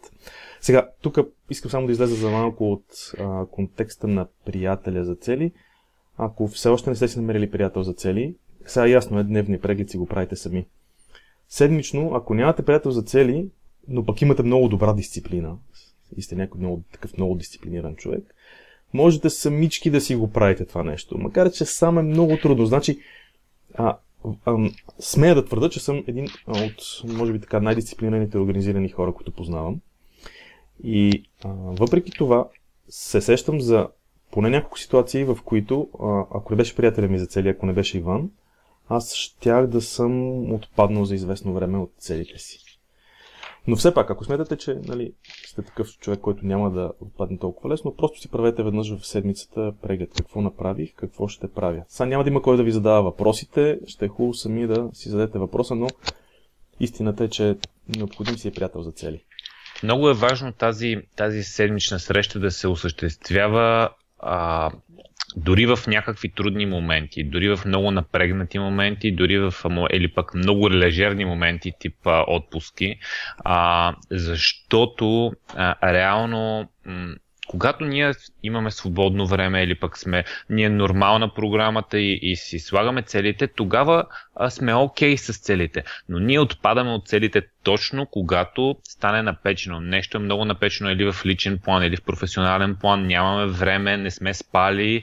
Сега, 0.60 0.88
тук 1.02 1.18
искам 1.50 1.70
само 1.70 1.86
да 1.86 1.92
излеза 1.92 2.14
за 2.14 2.30
малко 2.30 2.72
от 2.72 2.84
а, 3.18 3.46
контекста 3.46 4.08
на 4.08 4.26
приятеля 4.46 5.04
за 5.04 5.14
цели. 5.14 5.52
Ако 6.18 6.48
все 6.48 6.68
още 6.68 6.90
не 6.90 6.96
сте 6.96 7.08
си 7.08 7.18
намерили 7.18 7.50
приятел 7.50 7.82
за 7.82 7.92
цели, 7.92 8.34
сега 8.66 8.86
ясно 8.86 9.18
е, 9.18 9.24
дневни 9.24 9.60
преглед 9.60 9.90
си 9.90 9.96
го 9.96 10.06
правите 10.06 10.36
сами 10.36 10.66
седмично, 11.50 12.10
ако 12.14 12.34
нямате 12.34 12.62
приятел 12.62 12.90
за 12.90 13.02
цели, 13.02 13.48
но 13.88 14.04
пък 14.04 14.22
имате 14.22 14.42
много 14.42 14.68
добра 14.68 14.92
дисциплина, 14.92 15.56
и 16.16 16.22
сте 16.22 16.36
някой 16.36 16.60
много, 16.60 16.82
такъв 16.92 17.16
много 17.16 17.34
дисциплиниран 17.34 17.96
човек, 17.96 18.34
можете 18.94 19.30
самички 19.30 19.90
да 19.90 20.00
си 20.00 20.14
го 20.14 20.30
правите 20.30 20.64
това 20.64 20.82
нещо. 20.82 21.18
Макар, 21.18 21.50
че 21.50 21.64
сам 21.64 21.98
е 21.98 22.02
много 22.02 22.36
трудно. 22.36 22.66
Значи, 22.66 22.98
а, 23.74 23.96
а, 24.44 24.70
смея 24.98 25.34
да 25.34 25.44
твърда, 25.44 25.68
че 25.68 25.80
съм 25.80 26.04
един 26.06 26.28
от, 26.48 27.02
може 27.04 27.32
би 27.32 27.40
така, 27.40 27.60
най-дисциплинираните 27.60 28.38
организирани 28.38 28.88
хора, 28.88 29.12
които 29.12 29.32
познавам. 29.32 29.80
И 30.84 31.24
а, 31.44 31.48
въпреки 31.54 32.10
това, 32.10 32.48
се 32.88 33.20
сещам 33.20 33.60
за 33.60 33.88
поне 34.30 34.50
няколко 34.50 34.78
ситуации, 34.78 35.24
в 35.24 35.38
които, 35.44 35.88
а, 36.00 36.38
ако 36.38 36.52
не 36.52 36.56
беше 36.56 36.76
приятеля 36.76 37.08
ми 37.08 37.18
за 37.18 37.26
цели, 37.26 37.48
ако 37.48 37.66
не 37.66 37.72
беше 37.72 37.98
Иван, 37.98 38.30
аз 38.88 39.14
щях 39.14 39.66
да 39.66 39.80
съм 39.80 40.42
отпаднал 40.52 41.04
за 41.04 41.14
известно 41.14 41.54
време 41.54 41.78
от 41.78 41.92
целите 41.98 42.38
си. 42.38 42.69
Но 43.66 43.76
все 43.76 43.94
пак, 43.94 44.10
ако 44.10 44.24
смятате, 44.24 44.56
че 44.56 44.74
нали, 44.84 45.12
сте 45.46 45.62
такъв 45.62 45.98
човек, 45.98 46.20
който 46.20 46.46
няма 46.46 46.70
да 46.70 46.92
отпадне 47.00 47.38
толкова 47.38 47.70
лесно, 47.70 47.96
просто 47.96 48.20
си 48.20 48.28
правете 48.30 48.62
веднъж 48.62 48.96
в 48.96 49.06
седмицата 49.06 49.72
преглед 49.82 50.10
какво 50.16 50.40
направих, 50.40 50.94
какво 50.94 51.28
ще 51.28 51.52
правя. 51.52 51.82
Сега 51.88 52.06
няма 52.06 52.24
да 52.24 52.30
има 52.30 52.42
кой 52.42 52.56
да 52.56 52.62
ви 52.62 52.72
задава 52.72 53.02
въпросите, 53.02 53.78
ще 53.86 54.04
е 54.04 54.08
хубаво 54.08 54.34
сами 54.34 54.66
да 54.66 54.90
си 54.92 55.08
зададете 55.08 55.38
въпроса, 55.38 55.74
но 55.74 55.86
истината 56.80 57.24
е, 57.24 57.28
че 57.28 57.56
необходим 57.96 58.38
си 58.38 58.48
е 58.48 58.52
приятел 58.52 58.82
за 58.82 58.92
цели. 58.92 59.24
много 59.82 60.08
е 60.08 60.14
важно 60.14 60.52
тази, 60.52 60.96
тази 61.16 61.42
седмична 61.42 61.98
среща 61.98 62.40
да 62.40 62.50
се 62.50 62.68
осъществява 62.68 63.90
а, 64.22 64.70
дори 65.36 65.66
в 65.66 65.78
някакви 65.86 66.28
трудни 66.28 66.66
моменти, 66.66 67.24
дори 67.24 67.56
в 67.56 67.64
много 67.66 67.90
напрегнати 67.90 68.58
моменти, 68.58 69.12
дори 69.12 69.38
в 69.38 69.54
или 69.92 70.14
пък 70.14 70.34
много 70.34 70.70
лежерни 70.70 71.24
моменти, 71.24 71.72
тип 71.80 71.94
отпуски, 72.26 72.96
а, 73.44 73.94
защото 74.10 75.32
а, 75.54 75.92
реално 75.92 76.68
м- 76.86 77.14
когато 77.50 77.84
ние 77.84 78.12
имаме 78.42 78.70
свободно 78.70 79.26
време 79.26 79.62
или 79.62 79.74
пък 79.74 79.98
сме 79.98 80.24
ние 80.50 80.68
нормална 80.68 81.34
програмата 81.34 82.00
и, 82.00 82.18
и 82.22 82.36
си 82.36 82.58
слагаме 82.58 83.02
целите, 83.02 83.46
тогава 83.46 84.04
а, 84.36 84.50
сме 84.50 84.74
окей 84.74 85.14
okay 85.14 85.16
с 85.16 85.38
целите. 85.38 85.84
Но 86.08 86.18
ние 86.18 86.40
отпадаме 86.40 86.90
от 86.90 87.08
целите 87.08 87.42
точно 87.62 88.06
когато 88.06 88.76
стане 88.84 89.22
напечено. 89.22 89.80
Нещо 89.80 90.16
е 90.16 90.20
много 90.20 90.44
напечено 90.44 90.90
или 90.90 91.12
в 91.12 91.26
личен 91.26 91.58
план, 91.64 91.82
или 91.82 91.96
в 91.96 92.02
професионален 92.02 92.76
план, 92.80 93.06
нямаме 93.06 93.46
време, 93.46 93.96
не 93.96 94.10
сме 94.10 94.34
спали 94.34 95.02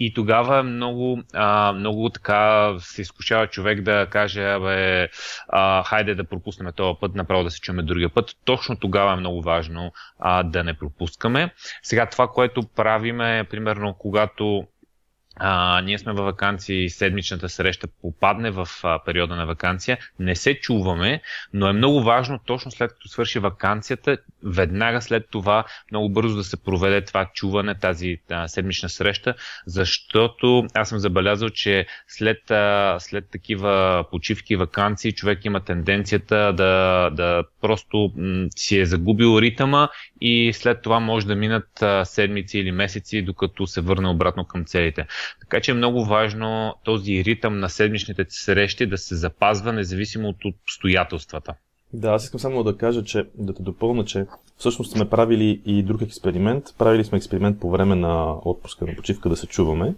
и 0.00 0.14
тогава 0.14 0.62
много, 0.62 1.22
а, 1.34 1.72
много 1.72 2.10
така 2.10 2.74
се 2.78 3.02
изкушава 3.02 3.46
човек 3.46 3.82
да 3.82 4.06
каже, 4.10 4.44
абе, 4.44 5.08
а, 5.48 5.84
хайде 5.84 6.14
да 6.14 6.24
пропуснем 6.24 6.72
този 6.76 6.98
път, 7.00 7.14
направо 7.14 7.44
да 7.44 7.50
се 7.50 7.60
чуме 7.60 7.82
другия 7.82 8.08
път. 8.08 8.36
Точно 8.44 8.76
тогава 8.76 9.12
е 9.12 9.16
много 9.16 9.42
важно 9.42 9.92
а, 10.18 10.42
да 10.42 10.64
не 10.64 10.74
пропускаме. 10.74 11.54
Сега 11.82 12.06
това, 12.06 12.28
което 12.28 12.62
правиме, 12.76 13.46
примерно, 13.50 13.94
когато 13.98 14.66
а, 15.38 15.80
ние 15.80 15.98
сме 15.98 16.12
във 16.12 16.24
вакансия 16.24 16.90
седмичната 16.90 17.48
среща 17.48 17.88
попадне 18.02 18.50
в 18.50 18.68
а, 18.82 19.04
периода 19.04 19.36
на 19.36 19.46
вакансия, 19.46 19.98
не 20.18 20.36
се 20.36 20.54
чуваме, 20.54 21.20
но 21.52 21.68
е 21.68 21.72
много 21.72 22.02
важно 22.02 22.38
точно 22.46 22.70
след 22.70 22.92
като 22.92 23.08
свърши 23.08 23.38
вакансията, 23.38 24.18
веднага 24.44 25.02
след 25.02 25.26
това 25.30 25.64
много 25.90 26.08
бързо 26.08 26.36
да 26.36 26.44
се 26.44 26.62
проведе 26.62 27.04
това 27.04 27.30
чуване, 27.34 27.74
тази 27.74 28.18
а, 28.30 28.48
седмична 28.48 28.88
среща, 28.88 29.34
защото 29.66 30.66
аз 30.74 30.88
съм 30.88 30.98
забелязал, 30.98 31.50
че 31.50 31.86
след, 32.08 32.50
а, 32.50 32.96
след 33.00 33.30
такива 33.30 34.04
почивки 34.10 34.56
вакансии 34.56 35.12
човек 35.12 35.44
има 35.44 35.60
тенденцията 35.60 36.52
да, 36.52 37.10
да 37.10 37.44
просто 37.60 38.12
м- 38.16 38.46
си 38.56 38.78
е 38.78 38.86
загубил 38.86 39.38
ритъма 39.40 39.88
и 40.20 40.52
след 40.52 40.82
това 40.82 41.00
може 41.00 41.26
да 41.26 41.36
минат 41.36 41.82
а, 41.82 42.04
седмици 42.04 42.58
или 42.58 42.72
месеци, 42.72 43.22
докато 43.22 43.66
се 43.66 43.80
върне 43.80 44.08
обратно 44.08 44.44
към 44.44 44.64
целите. 44.64 45.06
Така 45.40 45.60
че 45.60 45.70
е 45.70 45.74
много 45.74 46.04
важно 46.04 46.74
този 46.84 47.24
ритъм 47.24 47.58
на 47.58 47.68
седмичните 47.68 48.26
срещи 48.28 48.86
да 48.86 48.98
се 48.98 49.16
запазва 49.16 49.72
независимо 49.72 50.28
от 50.28 50.36
обстоятелствата. 50.44 51.54
Да, 51.92 52.10
аз 52.10 52.24
искам 52.24 52.40
само 52.40 52.64
да 52.64 52.76
кажа, 52.76 53.04
че 53.04 53.24
да 53.34 53.54
те 53.54 53.62
допълна, 53.62 54.04
че 54.04 54.26
всъщност 54.56 54.92
сме 54.92 55.10
правили 55.10 55.62
и 55.66 55.82
друг 55.82 56.02
експеримент. 56.02 56.64
Правили 56.78 57.04
сме 57.04 57.18
експеримент 57.18 57.60
по 57.60 57.70
време 57.70 57.94
на 57.94 58.32
отпуска 58.44 58.86
на 58.86 58.96
почивка 58.96 59.28
да 59.28 59.36
се 59.36 59.46
чуваме. 59.46 59.94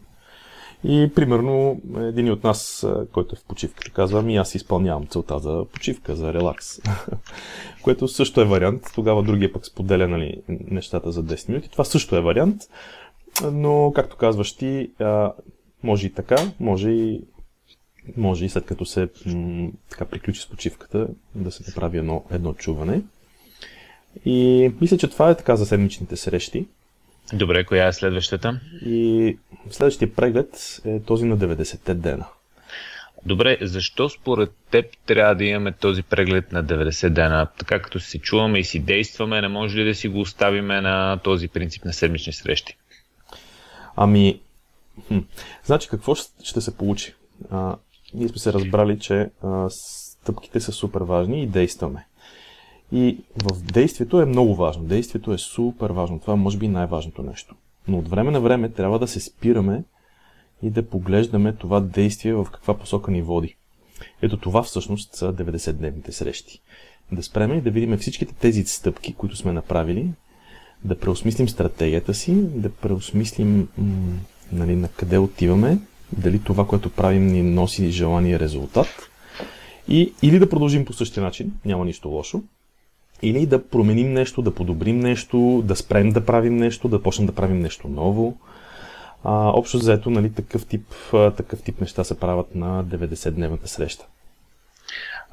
И 0.84 1.10
примерно 1.14 1.80
един 1.98 2.32
от 2.32 2.44
нас, 2.44 2.86
който 3.12 3.34
е 3.34 3.38
в 3.38 3.44
почивка, 3.44 3.90
казва, 3.90 4.18
ами 4.18 4.36
аз 4.36 4.54
изпълнявам 4.54 5.06
целта 5.06 5.38
за 5.38 5.64
почивка, 5.72 6.16
за 6.16 6.32
релакс. 6.32 6.66
Което 7.82 8.08
също 8.08 8.40
е 8.40 8.44
вариант. 8.44 8.82
Тогава 8.94 9.22
другия 9.22 9.52
пък 9.52 9.66
споделя 9.66 10.08
нали, 10.08 10.42
нещата 10.48 11.12
за 11.12 11.24
10 11.24 11.48
минути. 11.48 11.70
Това 11.70 11.84
също 11.84 12.16
е 12.16 12.20
вариант. 12.20 12.62
Но, 13.42 13.92
както 13.94 14.16
казваш 14.16 14.52
ти, 14.52 14.90
може 15.82 16.06
и 16.06 16.12
така, 16.12 16.36
може 16.60 16.90
и, 16.90 17.20
може 18.16 18.44
и 18.44 18.48
след 18.48 18.66
като 18.66 18.84
се 18.84 19.08
м- 19.26 19.68
така 19.90 20.04
приключи 20.04 20.40
с 20.40 20.46
почивката, 20.46 21.06
да 21.34 21.50
се 21.50 21.62
направи 21.66 21.98
едно, 21.98 22.24
едно 22.30 22.54
чуване. 22.54 23.02
И 24.24 24.70
мисля, 24.80 24.98
че 24.98 25.08
това 25.08 25.30
е 25.30 25.36
така 25.36 25.56
за 25.56 25.66
седмичните 25.66 26.16
срещи. 26.16 26.66
Добре, 27.32 27.64
коя 27.64 27.86
е 27.86 27.92
следващата? 27.92 28.60
И 28.86 29.36
следващия 29.70 30.14
преглед 30.14 30.80
е 30.84 31.00
този 31.00 31.24
на 31.24 31.38
90-те 31.38 31.94
дена. 31.94 32.26
Добре, 33.26 33.58
защо 33.60 34.08
според 34.08 34.50
теб 34.70 34.86
трябва 35.06 35.34
да 35.34 35.44
имаме 35.44 35.72
този 35.72 36.02
преглед 36.02 36.52
на 36.52 36.64
90 36.64 37.08
дена? 37.08 37.46
Така 37.58 37.82
като 37.82 38.00
се 38.00 38.18
чуваме 38.18 38.58
и 38.58 38.64
си 38.64 38.78
действаме, 38.78 39.40
не 39.40 39.48
може 39.48 39.78
ли 39.78 39.84
да 39.84 39.94
си 39.94 40.08
го 40.08 40.20
оставиме 40.20 40.80
на 40.80 41.18
този 41.24 41.48
принцип 41.48 41.84
на 41.84 41.92
седмични 41.92 42.32
срещи? 42.32 42.76
Ами, 43.96 44.40
хм, 45.08 45.18
значи 45.64 45.88
какво 45.88 46.14
ще 46.14 46.60
се 46.60 46.76
получи? 46.76 47.14
А, 47.50 47.76
ние 48.14 48.28
сме 48.28 48.38
се 48.38 48.52
разбрали, 48.52 48.98
че 48.98 49.30
а, 49.42 49.66
стъпките 49.70 50.60
са 50.60 50.72
супер 50.72 51.00
важни 51.00 51.42
и 51.42 51.46
действаме. 51.46 52.06
И 52.92 53.18
в 53.44 53.62
действието 53.62 54.20
е 54.20 54.26
много 54.26 54.54
важно. 54.54 54.84
Действието 54.84 55.32
е 55.32 55.38
супер 55.38 55.90
важно. 55.90 56.20
Това 56.20 56.32
е 56.32 56.36
може 56.36 56.58
би 56.58 56.68
най-важното 56.68 57.22
нещо. 57.22 57.54
Но 57.88 57.98
от 57.98 58.08
време 58.08 58.30
на 58.30 58.40
време 58.40 58.68
трябва 58.68 58.98
да 58.98 59.08
се 59.08 59.20
спираме 59.20 59.84
и 60.62 60.70
да 60.70 60.88
поглеждаме 60.88 61.52
това 61.52 61.80
действие 61.80 62.34
в 62.34 62.46
каква 62.52 62.78
посока 62.78 63.10
ни 63.10 63.22
води. 63.22 63.56
Ето 64.22 64.36
това 64.36 64.62
всъщност 64.62 65.14
са 65.14 65.32
90-дневните 65.32 66.10
срещи. 66.10 66.60
Да 67.12 67.22
спреме 67.22 67.54
и 67.54 67.60
да 67.60 67.70
видим 67.70 67.98
всичките 67.98 68.34
тези 68.34 68.64
стъпки, 68.64 69.14
които 69.14 69.36
сме 69.36 69.52
направили, 69.52 70.10
да 70.84 70.98
преосмислим 70.98 71.48
стратегията 71.48 72.14
си, 72.14 72.34
да 72.36 72.70
преосмислим 72.70 73.68
нали, 74.52 74.76
на 74.76 74.88
къде 74.88 75.18
отиваме, 75.18 75.78
дали 76.12 76.38
това, 76.44 76.66
което 76.66 76.90
правим 76.90 77.26
ни 77.26 77.42
носи 77.42 77.90
желания 77.90 78.38
резултат. 78.38 78.86
И, 79.88 80.12
или 80.22 80.38
да 80.38 80.48
продължим 80.48 80.84
по 80.84 80.92
същия 80.92 81.22
начин, 81.22 81.52
няма 81.64 81.84
нищо 81.84 82.08
лошо, 82.08 82.42
или 83.22 83.46
да 83.46 83.68
променим 83.68 84.12
нещо, 84.12 84.42
да 84.42 84.54
подобрим 84.54 84.98
нещо, 84.98 85.62
да 85.64 85.76
спрем 85.76 86.10
да 86.10 86.24
правим 86.24 86.56
нещо, 86.56 86.88
да 86.88 87.02
почнем 87.02 87.26
да 87.26 87.34
правим 87.34 87.60
нещо 87.60 87.88
ново. 87.88 88.36
А, 89.24 89.48
общо 89.48 89.78
заето, 89.78 90.10
нали, 90.10 90.32
такъв, 90.32 90.66
тип, 90.66 90.86
такъв 91.10 91.62
тип 91.62 91.80
неща 91.80 92.04
се 92.04 92.20
правят 92.20 92.54
на 92.54 92.84
90-дневната 92.84 93.66
среща. 93.66 94.06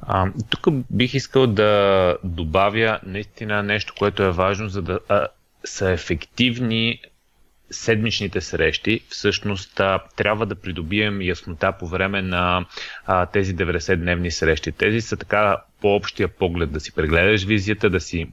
А, 0.00 0.32
тук 0.50 0.68
бих 0.90 1.14
искал 1.14 1.46
да 1.46 2.16
добавя 2.24 3.00
наистина 3.06 3.62
нещо, 3.62 3.94
което 3.98 4.22
е 4.22 4.30
важно, 4.30 4.68
за 4.68 4.82
да 4.82 4.98
са 5.64 5.90
ефективни 5.90 7.00
седмичните 7.70 8.40
срещи, 8.40 9.00
всъщност 9.08 9.80
трябва 10.16 10.46
да 10.46 10.54
придобием 10.54 11.22
яснота 11.22 11.72
по 11.78 11.86
време 11.86 12.22
на 12.22 12.66
а, 13.06 13.26
тези 13.26 13.56
90-дневни 13.56 14.28
срещи. 14.28 14.72
Тези 14.72 15.00
са 15.00 15.16
така 15.16 15.56
по-общия 15.80 16.28
поглед, 16.28 16.72
да 16.72 16.80
си 16.80 16.94
прегледаш 16.94 17.44
визията, 17.44 17.90
да 17.90 18.00
си 18.00 18.26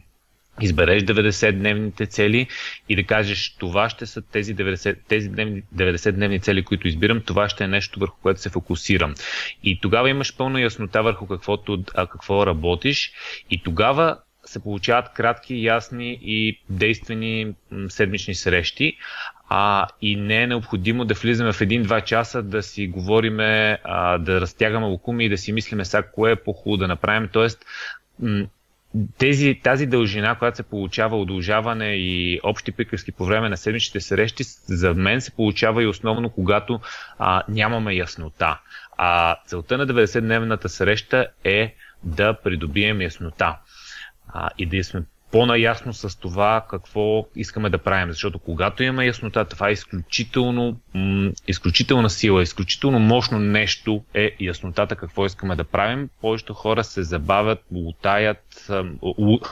избереш 0.62 1.04
90-дневните 1.04 2.10
цели 2.10 2.48
и 2.90 2.96
да 2.96 3.04
кажеш 3.04 3.56
това 3.60 3.90
ще 3.90 4.06
са 4.06 4.22
тези 4.22 4.56
90, 4.56 4.98
тези 5.08 5.32
90-дневни 5.32 6.42
цели, 6.42 6.64
които 6.64 6.88
избирам, 6.88 7.22
това 7.22 7.50
ще 7.50 7.64
е 7.64 7.68
нещо 7.68 8.00
върху 8.00 8.18
което 8.22 8.42
се 8.42 8.50
фокусирам. 8.50 9.16
И 9.64 9.80
тогава 9.82 10.10
имаш 10.10 10.38
пълна 10.38 10.62
яснота 10.62 11.04
върху 11.04 11.28
каквото, 11.28 11.84
а, 11.96 12.08
какво 12.08 12.46
работиш 12.46 13.12
и 13.52 13.64
тогава 13.64 14.18
се 14.46 14.64
получават 14.64 15.14
кратки, 15.14 15.64
ясни 15.64 16.20
и 16.22 16.60
действени 16.70 17.54
седмични 17.88 18.36
срещи. 18.36 18.98
А, 19.50 19.88
и 20.02 20.16
не 20.16 20.44
е 20.44 20.48
необходимо 20.48 21.06
да 21.06 21.14
влизаме 21.14 21.54
в 21.54 21.62
един-два 21.62 22.02
часа 22.02 22.44
да 22.44 22.64
си 22.64 22.88
говориме, 22.88 23.80
а, 23.84 24.18
да 24.18 24.42
разтягаме 24.42 24.86
лукуми 24.86 25.26
и 25.26 25.30
да 25.30 25.38
си 25.38 25.52
мислиме 25.52 25.86
сега 25.86 26.04
кое 26.04 26.32
е 26.32 26.36
по-хубаво 26.36 26.78
да 26.78 26.88
направим. 26.88 27.30
Тоест, 27.32 27.66
тези, 29.18 29.60
тази 29.64 29.86
дължина, 29.86 30.36
която 30.36 30.58
се 30.58 30.64
получава 30.64 31.18
удължаване 31.18 31.96
и 31.96 32.40
общи 32.44 32.72
приказки 32.72 33.12
по 33.12 33.26
време 33.26 33.50
на 33.50 33.58
седмичните 33.58 34.02
срещи, 34.02 34.44
за 34.68 34.94
мен 34.94 35.22
се 35.22 35.32
получава 35.32 35.84
и 35.84 35.88
основно 35.88 36.30
когато 36.30 36.80
а, 37.20 37.44
нямаме 37.50 37.94
яснота. 37.94 38.60
А 38.98 39.38
целта 39.46 39.78
на 39.78 39.88
90-дневната 39.88 40.68
среща 40.68 41.28
е 41.44 41.76
да 42.04 42.34
придобием 42.34 43.02
яснота 43.02 43.58
и 44.58 44.66
да 44.66 44.84
сме 44.84 45.04
по-наясно 45.36 45.94
с 45.94 46.20
това 46.20 46.66
какво 46.70 47.26
искаме 47.36 47.70
да 47.70 47.78
правим. 47.78 48.12
Защото 48.12 48.40
когато 48.40 48.84
имаме 48.84 49.06
яснота, 49.06 49.46
това 49.46 49.70
е 49.70 49.72
изключително, 49.72 50.78
м- 50.94 51.32
изключителна 51.48 52.10
сила, 52.10 52.44
изключително 52.44 53.00
мощно 53.00 53.40
нещо 53.40 54.04
е 54.14 54.32
яснотата 54.40 54.96
какво 54.96 55.26
искаме 55.26 55.56
да 55.56 55.64
правим. 55.64 56.10
Повечето 56.22 56.54
хора 56.54 56.84
се 56.84 57.04
забавят, 57.04 57.60
лутаят, 57.72 58.72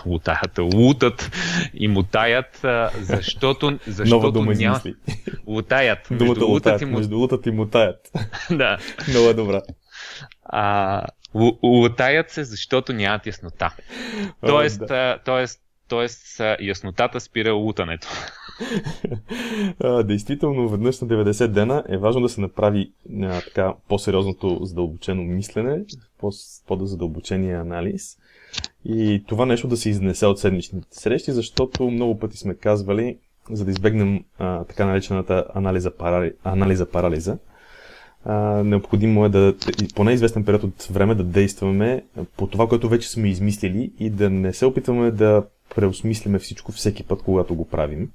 лутаят, 0.05 0.59
лутат 0.59 1.31
и 1.73 1.87
мутаят, 1.87 2.65
защото, 3.01 3.79
защото 3.87 4.31
дума 4.31 4.53
няма... 4.53 4.81
Лутаят. 5.47 6.07
Думата 6.11 6.45
лутаят, 6.45 6.81
и, 6.81 6.85
между 6.85 7.17
лутат 7.17 7.45
и 7.45 7.51
мутаят. 7.51 8.11
да. 8.51 8.77
Много 9.09 9.33
добра. 9.33 9.61
А, 10.43 11.01
лутаят 11.63 12.29
се, 12.29 12.43
защото 12.43 12.93
нямат 12.93 13.27
яснота. 13.27 13.75
Тоест, 14.45 14.81
О, 14.81 14.85
да. 14.85 15.19
тоест, 15.25 15.61
тоест 15.87 16.41
яснотата 16.61 17.19
спира 17.19 17.53
лутането. 17.53 18.07
Действително, 20.03 20.69
веднъж 20.69 21.01
на 21.01 21.07
90 21.07 21.47
дена 21.47 21.83
е 21.89 21.97
важно 21.97 22.21
да 22.21 22.29
се 22.29 22.41
направи 22.41 22.91
а, 23.21 23.41
така 23.41 23.73
по-сериозното 23.87 24.59
задълбочено 24.61 25.23
мислене, 25.23 25.83
по-задълбочения 26.67 27.59
анализ. 27.59 28.17
И 28.85 29.23
това 29.27 29.45
нещо 29.45 29.67
да 29.67 29.77
се 29.77 29.89
изнесе 29.89 30.25
от 30.25 30.39
седмичните 30.39 30.87
срещи, 30.91 31.31
защото 31.31 31.89
много 31.89 32.19
пъти 32.19 32.37
сме 32.37 32.55
казвали, 32.55 33.17
за 33.51 33.65
да 33.65 33.71
избегнем 33.71 34.23
а, 34.37 34.63
така 34.63 34.85
наречената 34.85 35.45
анализа, 35.55 35.91
парали, 35.97 36.33
анализа 36.43 36.85
парализа, 36.89 37.37
а, 38.25 38.63
необходимо 38.63 39.25
е 39.25 39.29
да, 39.29 39.55
поне 39.95 40.13
известен 40.13 40.45
период 40.45 40.63
от 40.63 40.83
време 40.83 41.15
да 41.15 41.23
действаме 41.23 42.03
по 42.38 42.47
това, 42.47 42.67
което 42.67 42.89
вече 42.89 43.09
сме 43.09 43.29
измислили 43.29 43.91
и 43.99 44.09
да 44.09 44.29
не 44.29 44.53
се 44.53 44.65
опитваме 44.65 45.12
да 45.12 45.43
преосмислиме 45.75 46.39
всичко 46.39 46.71
всеки 46.71 47.03
път, 47.03 47.21
когато 47.21 47.55
го 47.55 47.67
правим. 47.67 48.09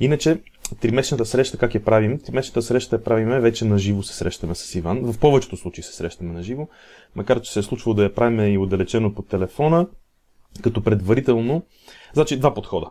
Иначе, 0.00 0.40
тримесечната 0.80 1.26
среща 1.26 1.58
как 1.58 1.74
я 1.74 1.84
правим? 1.84 2.18
Тримесечната 2.18 2.62
среща 2.62 2.96
я 2.96 3.04
правиме, 3.04 3.40
вече 3.40 3.64
на 3.64 3.78
живо 3.78 4.02
се 4.02 4.14
срещаме 4.14 4.54
с 4.54 4.74
Иван. 4.74 5.12
В 5.12 5.18
повечето 5.18 5.56
случаи 5.56 5.84
се 5.84 5.92
срещаме 5.92 6.32
на 6.32 6.42
живо, 6.42 6.68
макар 7.14 7.40
че 7.40 7.52
се 7.52 7.58
е 7.58 7.62
случвало 7.62 7.94
да 7.94 8.02
я 8.02 8.14
правим 8.14 8.54
и 8.54 8.58
отдалечено 8.58 9.14
по 9.14 9.22
телефона, 9.22 9.86
като 10.62 10.82
предварително. 10.82 11.62
Значи, 12.14 12.38
два 12.38 12.54
подхода. 12.54 12.90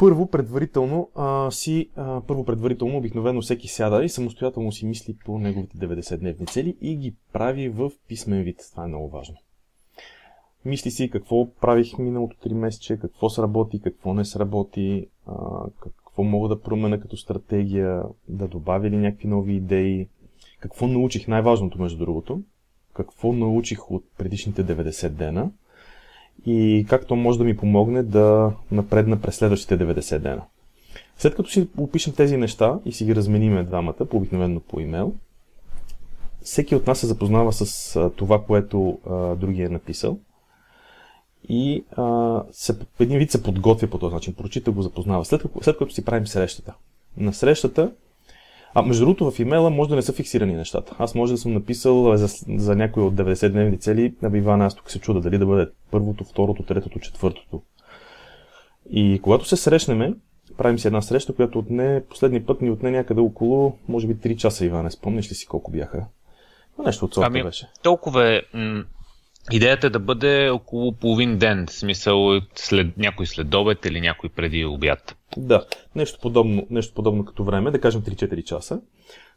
Първо, 0.00 0.26
предварително, 0.26 1.08
а, 1.14 1.50
си, 1.50 1.90
а, 1.96 2.20
първо 2.20 2.44
предварително 2.44 2.96
обикновено 2.96 3.40
всеки 3.40 3.68
сяда 3.68 4.04
и 4.04 4.08
самостоятелно 4.08 4.72
си 4.72 4.86
мисли 4.86 5.16
по 5.24 5.38
неговите 5.38 5.76
90-дневни 5.76 6.50
цели 6.50 6.76
и 6.80 6.96
ги 6.96 7.14
прави 7.32 7.68
в 7.68 7.90
писмен 8.08 8.42
вид. 8.42 8.56
Това 8.70 8.84
е 8.84 8.88
много 8.88 9.08
важно. 9.08 9.36
Мисли 10.64 10.90
си 10.90 11.10
какво 11.10 11.54
правих 11.54 11.98
миналото 11.98 12.36
3 12.48 12.52
месече, 12.52 12.96
какво 12.96 13.30
сработи, 13.30 13.80
какво 13.80 14.14
не 14.14 14.24
сработи, 14.24 15.06
а, 15.26 15.34
какво 15.80 16.22
мога 16.22 16.48
да 16.48 16.60
променя 16.60 17.00
като 17.00 17.16
стратегия, 17.16 18.02
да 18.28 18.48
добавя 18.48 18.90
ли 18.90 18.96
някакви 18.96 19.28
нови 19.28 19.54
идеи, 19.54 20.08
какво 20.60 20.86
научих, 20.86 21.28
най-важното 21.28 21.82
между 21.82 21.98
другото, 21.98 22.42
какво 22.94 23.32
научих 23.32 23.90
от 23.90 24.04
предишните 24.18 24.64
90 24.64 25.08
дена– 25.08 25.50
и 26.46 26.86
как 26.88 27.06
то 27.06 27.16
може 27.16 27.38
да 27.38 27.44
ми 27.44 27.56
помогне 27.56 28.02
да 28.02 28.52
напредна 28.70 29.20
през 29.20 29.36
следващите 29.36 29.78
90 29.78 30.18
дена. 30.18 30.42
След 31.18 31.34
като 31.34 31.50
си 31.50 31.68
опишем 31.78 32.12
тези 32.12 32.36
неща 32.36 32.78
и 32.84 32.92
си 32.92 33.04
ги 33.04 33.16
размениме 33.16 33.62
двамата, 33.62 34.06
по 34.10 34.16
обикновено 34.16 34.60
по 34.60 34.80
имейл, 34.80 35.14
всеки 36.42 36.74
от 36.74 36.86
нас 36.86 36.98
се 36.98 37.06
запознава 37.06 37.52
с 37.52 38.10
това, 38.16 38.42
което 38.42 38.98
а, 39.10 39.34
другия 39.34 39.66
е 39.66 39.68
написал 39.68 40.18
и 41.48 41.84
а, 41.96 42.42
се, 42.52 42.78
един 43.00 43.18
вид 43.18 43.30
се 43.30 43.42
подготвя 43.42 43.88
по 43.88 43.98
този 43.98 44.14
начин, 44.14 44.34
прочита 44.34 44.70
го, 44.70 44.82
запознава. 44.82 45.24
След, 45.24 45.42
след 45.62 45.78
като 45.78 45.94
си 45.94 46.04
правим 46.04 46.26
срещата. 46.26 46.74
На 47.16 47.32
срещата 47.32 47.92
а 48.74 48.82
между 48.82 49.04
другото 49.04 49.30
в 49.30 49.38
имейла 49.38 49.70
може 49.70 49.90
да 49.90 49.96
не 49.96 50.02
са 50.02 50.12
фиксирани 50.12 50.54
нещата. 50.54 50.96
Аз 50.98 51.14
може 51.14 51.32
да 51.32 51.38
съм 51.38 51.52
написал 51.52 52.16
за, 52.16 52.28
за 52.56 52.76
някои 52.76 53.02
от 53.02 53.14
90-дневни 53.14 53.80
цели 53.80 54.14
на 54.22 54.38
Ивана, 54.38 54.66
аз 54.66 54.74
тук 54.74 54.90
се 54.90 55.00
чуда 55.00 55.20
дали 55.20 55.38
да 55.38 55.46
бъде 55.46 55.70
първото, 55.90 56.24
второто, 56.24 56.62
третото, 56.62 56.98
четвъртото. 56.98 57.62
И 58.90 59.20
когато 59.22 59.44
се 59.44 59.56
срещнеме, 59.56 60.14
правим 60.56 60.78
си 60.78 60.86
една 60.86 61.02
среща, 61.02 61.34
която 61.34 61.58
отне, 61.58 62.02
последния 62.10 62.46
път 62.46 62.60
ни 62.60 62.70
отне 62.70 62.90
някъде 62.90 63.20
около, 63.20 63.78
може 63.88 64.06
би 64.06 64.14
3 64.14 64.36
часа, 64.36 64.64
Иване. 64.64 64.90
Спомниш 64.90 65.30
ли 65.30 65.34
си 65.34 65.46
колко 65.46 65.70
бяха? 65.70 66.06
Но 66.78 66.84
нещо 66.84 67.04
от 67.04 67.14
сорта 67.14 67.26
ами, 67.26 67.42
беше. 67.42 67.68
Толкова 67.82 68.34
е. 68.34 68.42
М- 68.54 68.84
идеята 69.52 69.86
е 69.86 69.90
да 69.90 69.98
бъде 69.98 70.50
около 70.50 70.92
половин 70.92 71.38
ден, 71.38 71.66
в 71.66 71.72
смисъл 71.72 72.40
след, 72.54 72.96
някой 72.96 73.26
след 73.26 73.54
обед 73.54 73.84
или 73.84 74.00
някой 74.00 74.30
преди 74.30 74.64
обяд. 74.64 75.16
Да, 75.36 75.66
нещо 75.94 76.18
подобно, 76.22 76.66
нещо 76.70 76.94
подобно 76.94 77.24
като 77.24 77.44
време, 77.44 77.70
да 77.70 77.80
кажем 77.80 78.02
3-4 78.02 78.44
часа. 78.44 78.80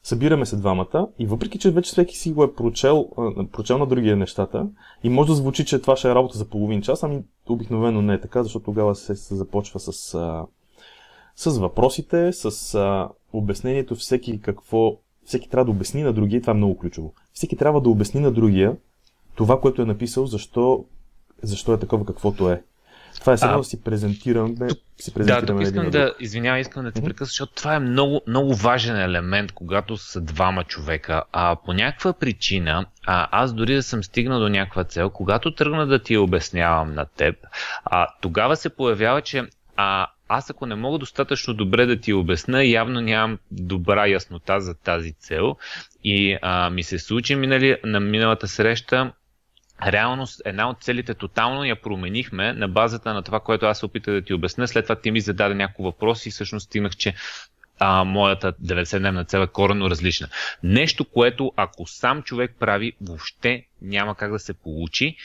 Събираме 0.04 0.46
се 0.46 0.56
двамата 0.56 1.08
и 1.20 1.26
въпреки, 1.26 1.60
че 1.60 1.72
вече 1.72 1.92
всеки 1.92 2.18
си 2.18 2.32
го 2.32 2.44
е 2.44 2.54
прочел, 2.54 3.10
прочел 3.52 3.78
на 3.78 3.88
другия 3.88 4.18
нещата 4.18 4.68
и 5.04 5.10
може 5.10 5.28
да 5.28 5.36
звучи, 5.36 5.66
че 5.66 5.80
това 5.80 5.96
ще 5.96 6.12
е 6.12 6.16
работа 6.16 6.38
за 6.38 6.46
половин 6.46 6.82
час, 6.82 7.04
ами 7.04 7.24
обикновено 7.50 8.02
не 8.02 8.14
е 8.14 8.22
така, 8.22 8.44
защото 8.44 8.66
тогава 8.66 8.96
се, 8.96 9.36
започва 9.36 9.80
с, 9.80 9.92
с 11.36 11.58
въпросите, 11.60 12.34
с 12.34 13.10
обяснението 13.34 13.96
всеки 13.96 14.42
какво, 14.42 14.98
всеки 15.26 15.50
трябва 15.50 15.66
да 15.66 15.72
обясни 15.72 16.04
на 16.04 16.14
другия, 16.14 16.42
това 16.42 16.52
е 16.52 16.58
много 16.58 16.78
ключово. 16.78 17.14
Всеки 17.34 17.56
трябва 17.56 17.82
да 17.82 17.90
обясни 17.90 18.20
на 18.20 18.32
другия 18.32 18.76
това, 19.36 19.60
което 19.60 19.82
е 19.82 19.86
написал, 19.86 20.26
защо, 20.26 20.86
защо 21.44 21.74
е 21.74 21.80
такова 21.80 22.06
каквото 22.06 22.50
е. 22.50 22.64
Това 23.20 23.34
е 23.34 23.38
сега 23.38 23.58
да 23.58 23.64
си 23.64 23.84
презентирам. 23.84 24.56
Да, 24.56 24.68
си 24.98 25.14
презентираме 25.14 25.42
да, 25.42 25.54
тук 25.54 25.62
искам 25.62 25.90
да, 25.90 26.14
извинявай, 26.20 26.62
искам 26.62 26.84
да 26.84 26.92
те 26.92 27.02
прекъсна, 27.02 27.26
защото 27.26 27.54
това 27.54 27.76
е 27.76 27.80
много, 27.80 28.22
много 28.28 28.56
важен 28.56 28.96
елемент, 28.96 29.52
когато 29.52 29.98
са 29.98 30.22
двама 30.22 30.64
човека. 30.64 31.24
А 31.32 31.56
по 31.66 31.74
някаква 31.74 32.14
причина, 32.14 32.86
а, 33.06 33.28
аз 33.32 33.54
дори 33.54 33.76
да 33.76 33.84
съм 33.84 34.04
стигнал 34.04 34.40
до 34.40 34.50
някаква 34.50 34.84
цел, 34.84 35.10
когато 35.10 35.56
тръгна 35.56 35.88
да 35.88 36.00
ти 36.00 36.18
обяснявам 36.18 36.94
на 36.94 37.06
теб, 37.06 37.36
а, 37.86 38.08
тогава 38.22 38.56
се 38.56 38.70
появява, 38.70 39.22
че 39.22 39.44
а, 39.76 40.08
аз 40.28 40.50
ако 40.50 40.66
не 40.66 40.76
мога 40.76 40.98
достатъчно 40.98 41.54
добре 41.54 41.86
да 41.86 42.00
ти 42.00 42.14
обясна, 42.14 42.66
явно 42.66 43.02
нямам 43.02 43.40
добра 43.52 44.08
яснота 44.08 44.62
за 44.62 44.74
тази 44.74 45.14
цел. 45.14 45.56
И 46.04 46.38
а, 46.42 46.70
ми 46.70 46.84
се 46.84 47.00
случи 47.00 47.36
минали, 47.36 47.78
на 47.84 48.00
миналата 48.00 48.48
среща 48.48 49.12
реално 49.88 50.26
една 50.46 50.70
от 50.70 50.84
целите 50.84 51.14
тотално 51.14 51.64
я 51.64 51.82
променихме 51.82 52.54
на 52.54 52.68
базата 52.68 53.14
на 53.14 53.22
това, 53.22 53.40
което 53.40 53.66
аз 53.66 53.80
се 53.80 53.86
опитах 53.86 54.14
да 54.14 54.22
ти 54.22 54.34
обясня. 54.34 54.68
След 54.68 54.86
това 54.86 54.96
ти 54.96 55.12
ми 55.12 55.22
зададе 55.22 55.56
няколко 55.56 55.84
въпроси 55.84 56.30
и 56.30 56.32
всъщност 56.32 56.66
стигнах, 56.66 56.96
че 56.96 57.14
а, 57.84 58.04
моята 58.04 58.54
90-дневна 58.54 59.28
цел 59.28 59.40
е 59.40 59.48
коренно 59.48 59.90
различна. 59.90 60.28
Нещо, 60.64 61.06
което 61.06 61.52
ако 61.56 61.88
сам 61.88 62.24
човек 62.24 62.56
прави, 62.60 62.94
въобще 63.02 63.66
няма 63.84 64.16
как 64.16 64.32
да 64.32 64.40
се 64.40 64.54
получи. 64.54 65.16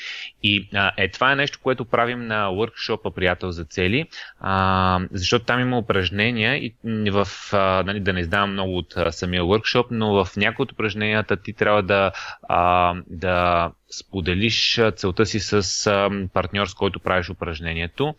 И 0.42 0.68
а, 0.74 0.92
е, 0.96 1.10
това 1.10 1.32
е 1.32 1.36
нещо, 1.36 1.58
което 1.62 1.84
правим 1.84 2.26
на 2.26 2.48
workshop 2.48 3.14
Приятел 3.14 3.50
за 3.50 3.64
цели, 3.64 4.08
а, 4.40 5.00
защото 5.10 5.44
там 5.44 5.60
има 5.60 5.78
упражнения 5.78 6.56
и 6.56 6.74
в, 7.10 7.28
а, 7.52 7.82
нали, 7.86 8.00
да 8.00 8.12
не 8.12 8.20
издавам 8.20 8.52
много 8.52 8.78
от 8.78 8.96
а, 8.96 9.12
самия 9.12 9.42
workshop, 9.42 9.86
но 9.90 10.24
в 10.24 10.36
някои 10.36 10.62
от 10.62 10.72
упражненията 10.72 11.36
ти 11.36 11.52
трябва 11.52 11.82
да, 11.82 12.12
а, 12.48 12.94
да 13.06 13.70
споделиш 13.90 14.80
целта 14.96 15.26
си 15.26 15.40
с 15.40 15.86
а, 15.86 16.10
партньор, 16.32 16.66
с 16.66 16.74
който 16.74 17.00
правиш 17.00 17.30
упражнението. 17.30 18.14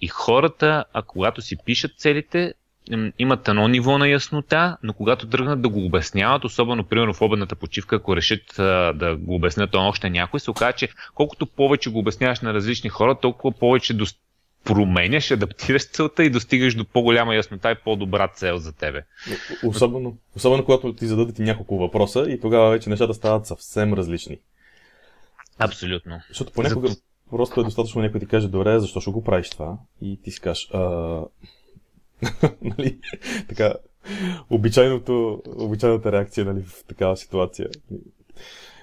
И 0.00 0.08
хората, 0.08 0.84
а 0.92 1.02
когато 1.02 1.40
си 1.40 1.56
пишат 1.64 1.90
целите, 1.96 2.54
имат 3.18 3.48
едно 3.48 3.68
ниво 3.68 3.98
на 3.98 4.08
яснота, 4.08 4.76
но 4.82 4.92
когато 4.92 5.28
тръгнат 5.28 5.62
да 5.62 5.68
го 5.68 5.84
обясняват, 5.84 6.44
особено 6.44 6.84
примерно 6.84 7.14
в 7.14 7.22
обедната 7.22 7.56
почивка, 7.56 7.96
ако 7.96 8.16
решат 8.16 8.58
а, 8.58 8.92
да 8.92 9.16
го 9.16 9.34
обяснят 9.34 9.74
още 9.74 10.10
някой, 10.10 10.40
се 10.40 10.50
оказа, 10.50 10.72
че 10.72 10.88
колкото 11.14 11.46
повече 11.46 11.90
го 11.90 11.98
обясняваш 11.98 12.40
на 12.40 12.54
различни 12.54 12.90
хора, 12.90 13.18
толкова 13.20 13.58
повече 13.58 13.94
до... 13.94 14.04
променяш, 14.64 15.30
адаптираш 15.30 15.90
целта 15.90 16.24
и 16.24 16.30
достигаш 16.30 16.74
до 16.74 16.84
по-голяма 16.84 17.34
яснота 17.34 17.70
и 17.70 17.74
по-добра 17.84 18.28
цел 18.28 18.56
за 18.56 18.72
тебе. 18.72 19.04
Особено, 19.64 20.16
особено 20.36 20.64
когато 20.64 20.92
ти 20.92 21.06
зададат 21.06 21.38
и 21.38 21.42
няколко 21.42 21.78
въпроса 21.78 22.26
и 22.28 22.40
тогава 22.40 22.70
вече 22.70 22.90
нещата 22.90 23.14
стават 23.14 23.46
съвсем 23.46 23.94
различни. 23.94 24.38
Абсолютно. 25.58 26.20
Защото 26.28 26.52
понякога 26.52 26.88
за... 26.88 26.96
просто 27.30 27.60
е 27.60 27.64
достатъчно 27.64 28.02
някой 28.02 28.20
ти 28.20 28.26
каже, 28.26 28.48
добре, 28.48 28.78
защо 28.78 29.00
ще 29.00 29.10
го 29.10 29.24
правиш 29.24 29.50
това? 29.50 29.76
И 30.02 30.20
ти 30.22 30.30
си 30.30 30.40
кажеш, 30.40 30.68
а 30.74 31.20
нали? 32.62 32.98
така, 33.48 33.74
обичайното, 34.50 35.42
обичайната 35.56 36.12
реакция 36.12 36.44
нали, 36.44 36.62
в 36.62 36.84
такава 36.84 37.16
ситуация, 37.16 37.68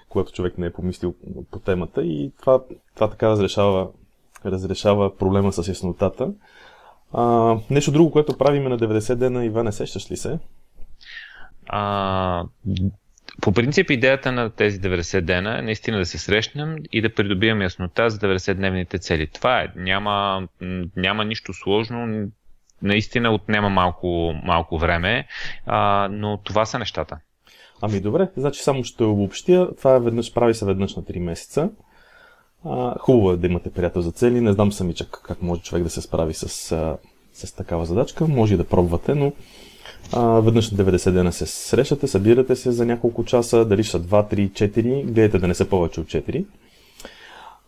когато 0.10 0.32
човек 0.32 0.58
не 0.58 0.66
е 0.66 0.74
помислил 0.74 1.16
по 1.52 1.60
темата 1.60 2.04
и 2.04 2.32
това, 2.40 2.64
това 2.96 3.10
така 3.10 3.30
разрешава, 3.30 3.88
разрешава 4.46 5.18
проблема 5.18 5.54
с 5.54 5.68
яснотата. 5.68 6.34
А, 7.14 7.56
нещо 7.70 7.92
друго, 7.92 8.12
което 8.12 8.38
правиме 8.38 8.70
на 8.70 8.80
90 8.80 9.16
дена, 9.16 9.46
Иване, 9.46 9.72
сещаш 9.72 10.12
ли 10.12 10.18
се? 10.18 10.40
А, 11.66 12.44
по 13.42 13.52
принцип 13.52 13.90
идеята 13.90 14.32
на 14.32 14.50
тези 14.50 14.80
90 14.80 15.22
дена 15.22 15.60
е 15.60 15.62
наистина 15.62 15.98
да 15.98 16.06
се 16.06 16.18
срещнем 16.18 16.76
и 16.92 17.02
да 17.02 17.14
придобием 17.14 17.62
яснота 17.62 18.10
за 18.10 18.20
90-дневните 18.20 19.02
цели. 19.02 19.28
Това 19.28 19.62
е. 19.62 19.68
Няма, 19.76 20.48
няма 20.96 21.26
нищо 21.26 21.54
сложно, 21.54 22.28
наистина 22.82 23.32
отнема 23.32 23.70
малко, 23.70 24.34
малко 24.44 24.78
време, 24.78 25.28
а, 25.66 26.08
но 26.12 26.38
това 26.38 26.66
са 26.66 26.80
нещата. 26.80 27.18
Ами 27.82 28.00
добре, 28.00 28.30
значи 28.38 28.64
само 28.64 28.84
ще 28.84 29.04
обобщя. 29.04 29.76
Това 29.78 29.96
е 29.96 30.00
веднъж, 30.00 30.34
прави 30.34 30.54
се 30.54 30.66
веднъж 30.66 30.96
на 30.96 31.04
3 31.04 31.20
месеца. 31.20 31.70
А, 32.66 33.00
хубаво 33.00 33.32
е 33.32 33.38
да 33.38 33.48
имате 33.48 33.72
приятел 33.72 34.02
за 34.02 34.12
цели. 34.12 34.42
Не 34.42 34.54
знам 34.54 34.72
сами 34.72 34.94
чак 34.94 35.22
как 35.24 35.42
може 35.42 35.62
човек 35.62 35.84
да 35.84 35.90
се 35.90 36.02
справи 36.02 36.34
с, 36.34 36.48
с 37.34 37.56
такава 37.56 37.86
задачка. 37.86 38.28
Може 38.28 38.54
и 38.54 38.58
да 38.58 38.68
пробвате, 38.68 39.16
но 39.16 39.34
а, 40.14 40.22
веднъж 40.22 40.72
на 40.72 40.78
90 40.78 41.12
дена 41.12 41.34
се 41.34 41.46
срещате, 41.46 42.08
събирате 42.08 42.56
се 42.56 42.72
за 42.72 42.86
няколко 42.86 43.26
часа, 43.26 43.66
дали 43.66 43.84
са 43.84 44.00
2, 44.00 44.34
3, 44.34 44.52
4, 44.52 45.04
гледайте 45.04 45.40
да 45.40 45.48
не 45.48 45.54
са 45.54 45.70
повече 45.70 46.00
от 46.00 46.08
4. 46.08 46.46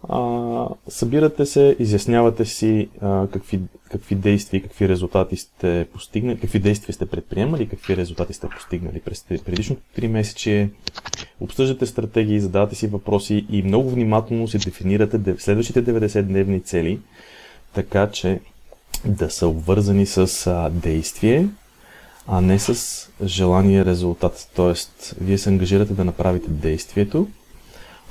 А, 0.08 0.68
събирате 0.88 1.46
се, 1.46 1.76
изяснявате 1.80 2.46
си 2.46 2.90
а, 3.02 3.28
какви, 3.28 3.60
какви 3.92 4.16
действия, 4.16 4.64
какви 4.64 4.90
резултати 4.90 5.36
сте 5.38 5.88
постигнали, 5.94 6.40
какви 6.40 6.60
действия 6.60 6.94
сте 6.94 7.06
предприемали, 7.06 7.70
какви 7.70 7.98
резултати 7.98 8.34
сте 8.34 8.48
постигнали 8.50 9.00
през 9.00 9.24
предишното 9.46 9.82
3 9.98 10.08
месече. 10.08 10.70
Обсъждате 11.40 11.86
стратегии, 11.86 12.40
задавате 12.40 12.76
си 12.76 12.88
въпроси 12.88 13.46
и 13.50 13.64
много 13.64 13.90
внимателно 13.90 14.48
си 14.48 14.58
дефинирате 14.58 15.36
следващите 15.38 15.86
90-дневни 15.86 16.64
цели, 16.64 17.00
така 17.74 18.12
че 18.12 18.40
да 19.06 19.30
са 19.30 19.48
обвързани 19.48 20.06
с 20.06 20.48
а, 20.48 20.70
действие, 20.70 21.48
а 22.28 22.42
не 22.42 22.60
с 22.60 23.10
желание 23.24 23.86
резултат. 23.86 24.50
Тоест, 24.56 25.16
вие 25.22 25.38
се 25.38 25.50
ангажирате 25.50 25.94
да 25.94 26.06
направите 26.06 26.50
действието, 26.50 27.28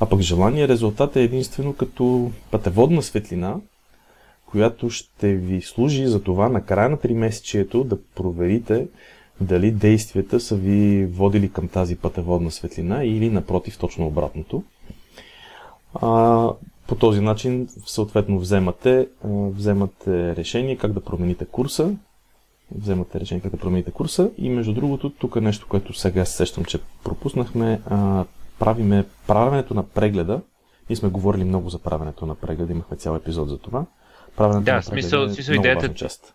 а 0.01 0.07
пък 0.07 0.21
желание 0.21 0.69
резултат 0.69 1.17
е 1.17 1.23
единствено 1.23 1.73
като 1.75 2.31
пътеводна 2.51 3.03
светлина, 3.03 3.57
която 4.47 4.91
ще 4.91 5.35
ви 5.35 5.63
служи 5.63 6.07
за 6.07 6.23
това 6.23 6.49
на 6.49 6.65
края 6.65 6.89
на 6.89 6.97
3 6.97 7.15
месечието 7.15 7.85
да 7.85 8.03
проверите 8.03 8.87
дали 9.41 9.71
действията 9.71 10.41
са 10.41 10.57
ви 10.57 11.07
водили 11.07 11.53
към 11.53 11.69
тази 11.69 11.97
пътеводна 11.97 12.51
светлина 12.51 13.05
или 13.05 13.31
напротив 13.31 13.79
точно 13.79 14.07
обратното. 14.07 14.63
А, 15.95 16.51
по 16.87 16.95
този 16.95 17.21
начин 17.21 17.69
съответно 17.87 18.39
вземате, 18.39 19.09
вземате 19.25 20.37
решение 20.37 20.77
как 20.77 20.93
да 20.93 21.01
промените 21.01 21.45
курса, 21.45 21.95
вземате 22.75 23.21
решение 23.21 23.43
как 23.43 23.53
да 23.53 23.59
промените 23.59 23.91
курса 23.91 24.31
и 24.39 24.49
между 24.49 24.73
другото, 24.73 25.11
тук 25.11 25.37
е 25.37 25.41
нещо, 25.41 25.67
което 25.69 25.93
сега 25.93 26.25
се 26.25 26.37
сещам, 26.37 26.65
че 26.65 26.79
пропуснахме, 27.05 27.81
а, 27.87 28.25
правиме 28.59 29.05
правенето 29.27 29.75
на 29.75 29.89
прегледа. 29.89 30.41
Ние 30.91 30.97
сме 30.97 31.09
говорили 31.09 31.45
много 31.45 31.69
за 31.69 31.79
правенето 31.79 32.27
на 32.27 32.35
прегледа, 32.35 32.73
имахме 32.73 32.97
цял 32.97 33.17
епизод 33.17 33.49
за 33.49 33.59
това. 33.59 33.87
Правенето 34.37 34.65
да, 34.65 34.75
на 34.75 34.83
смисъл, 34.83 35.23
е 35.25 35.29
смисъл 35.29 35.55
идеята, 35.55 35.95
част. 35.95 36.35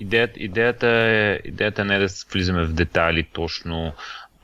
Идеята, 0.00 0.40
идеята, 0.40 0.88
е, 0.88 1.40
идеята 1.44 1.84
не 1.84 1.96
е 1.96 1.98
да 1.98 2.06
влизаме 2.32 2.64
в 2.64 2.72
детайли 2.72 3.28
точно 3.32 3.92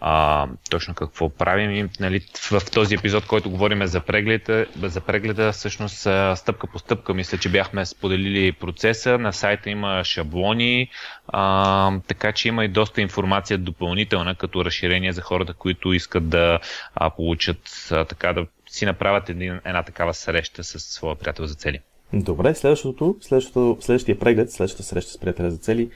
а, 0.00 0.46
точно 0.70 0.94
какво 0.94 1.28
правим. 1.28 1.70
И, 1.70 1.88
нали, 2.00 2.20
в, 2.50 2.70
този 2.72 2.94
епизод, 2.94 3.26
който 3.26 3.50
говорим 3.50 3.86
за 3.86 4.00
прегледа, 4.00 4.66
за 4.82 5.00
прегледа, 5.00 5.52
всъщност 5.52 5.98
стъпка 6.34 6.66
по 6.66 6.78
стъпка, 6.78 7.14
мисля, 7.14 7.38
че 7.38 7.48
бяхме 7.48 7.86
споделили 7.86 8.52
процеса. 8.52 9.18
На 9.18 9.32
сайта 9.32 9.70
има 9.70 10.04
шаблони, 10.04 10.90
а, 11.28 11.92
така 12.08 12.32
че 12.32 12.48
има 12.48 12.64
и 12.64 12.68
доста 12.68 13.00
информация 13.00 13.58
допълнителна, 13.58 14.34
като 14.34 14.64
разширение 14.64 15.12
за 15.12 15.22
хората, 15.22 15.54
които 15.54 15.92
искат 15.92 16.28
да 16.28 16.58
а, 16.94 17.10
получат, 17.10 17.88
а, 17.90 18.04
така 18.04 18.32
да 18.32 18.46
си 18.70 18.86
направят 18.86 19.28
един, 19.28 19.60
една 19.64 19.82
такава 19.82 20.14
среща 20.14 20.64
с 20.64 20.80
своя 20.80 21.16
приятел 21.16 21.46
за 21.46 21.54
цели. 21.54 21.80
Добре, 22.12 22.54
следващото, 22.54 23.16
следващото, 23.20 23.78
следващия 23.80 24.18
преглед, 24.18 24.52
следващата 24.52 24.82
среща 24.82 25.12
с 25.12 25.18
приятеля 25.18 25.50
за 25.50 25.58
цели 25.58 25.90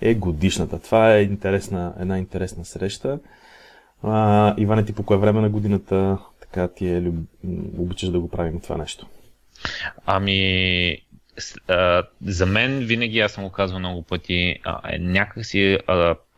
е 0.00 0.14
годишната. 0.14 0.78
Това 0.78 1.14
е 1.14 1.22
интересна, 1.22 1.94
една 2.00 2.18
интересна 2.18 2.64
среща. 2.64 3.18
А, 4.02 4.54
Иване, 4.58 4.84
ти 4.84 4.92
по 4.92 5.02
кое 5.02 5.16
време 5.16 5.40
на 5.40 5.48
годината 5.48 6.18
така 6.40 6.68
ти 6.68 6.88
е 6.88 7.02
люб... 7.02 7.14
обичаш 7.78 8.08
да 8.08 8.20
го 8.20 8.28
правим 8.28 8.60
това 8.60 8.76
нещо? 8.76 9.06
Ами, 10.06 10.98
за 12.22 12.46
мен 12.46 12.78
винаги, 12.78 13.20
аз 13.20 13.32
съм 13.32 13.44
го 13.44 13.50
казвал 13.50 13.78
много 13.78 14.02
пъти, 14.02 14.56
е 14.92 14.98
някакси 14.98 15.78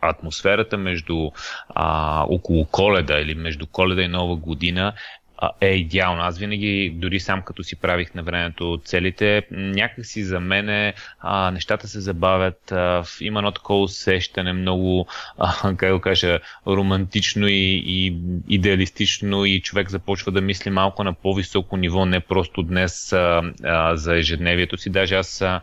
атмосферата 0.01 0.79
между 0.79 1.31
а, 1.69 2.25
около 2.29 2.67
коледа 2.67 3.21
или 3.21 3.35
между 3.35 3.67
коледа 3.67 4.03
и 4.03 4.09
нова 4.09 4.37
година 4.37 4.93
е 5.61 5.69
идеално. 5.69 6.23
Аз 6.23 6.39
винаги, 6.39 6.93
дори 6.95 7.21
сам 7.21 7.43
като 7.43 7.63
си 7.63 7.77
правих 7.77 8.15
на 8.15 8.23
времето 8.23 8.81
целите, 8.85 9.43
някакси 9.51 10.25
за 10.25 10.41
мен 10.41 10.93
а, 11.21 11.51
нещата 11.51 11.89
се 11.89 12.01
забавят. 12.01 12.73
А, 12.73 13.05
има 13.21 13.41
едно 13.41 13.53
такова 13.53 13.83
усещане, 13.83 14.53
много, 14.53 15.07
а, 15.39 15.77
как 15.77 15.93
го 15.93 16.01
кажа, 16.01 16.41
романтично 16.67 17.49
и, 17.49 17.83
и 17.87 18.17
идеалистично 18.49 19.45
и 19.45 19.61
човек 19.61 19.91
започва 19.91 20.33
да 20.33 20.41
мисли 20.41 20.71
малко 20.71 21.05
на 21.05 21.13
по-високо 21.13 21.77
ниво, 21.77 22.07
не 22.07 22.21
просто 22.21 22.63
днес 22.63 23.13
а, 23.13 23.43
а, 23.65 23.97
за 23.97 24.17
ежедневието 24.17 24.77
си. 24.77 24.91
Даже 24.91 25.15
аз 25.15 25.43
а, 25.43 25.61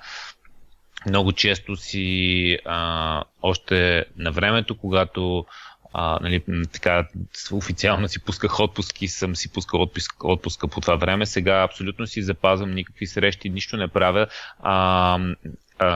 много 1.06 1.32
често 1.32 1.76
си 1.76 2.58
а, 2.66 3.24
още 3.42 4.06
на 4.18 4.32
времето, 4.32 4.78
когато 4.78 5.46
а, 5.94 6.20
нали, 6.22 6.44
така, 6.74 7.08
официално 7.52 8.08
си 8.08 8.24
пусках 8.24 8.60
отпуски, 8.60 9.08
съм 9.08 9.36
си 9.36 9.54
пускал 9.54 9.82
отпуск, 9.82 10.24
отпуска 10.24 10.68
по 10.68 10.82
това 10.82 10.96
време. 10.96 11.26
Сега 11.26 11.64
абсолютно 11.64 12.08
си 12.08 12.22
запазвам 12.22 12.72
никакви 12.72 13.08
срещи, 13.08 13.50
нищо 13.50 13.78
не 13.78 13.88
правя. 13.88 14.28
А, 14.60 15.20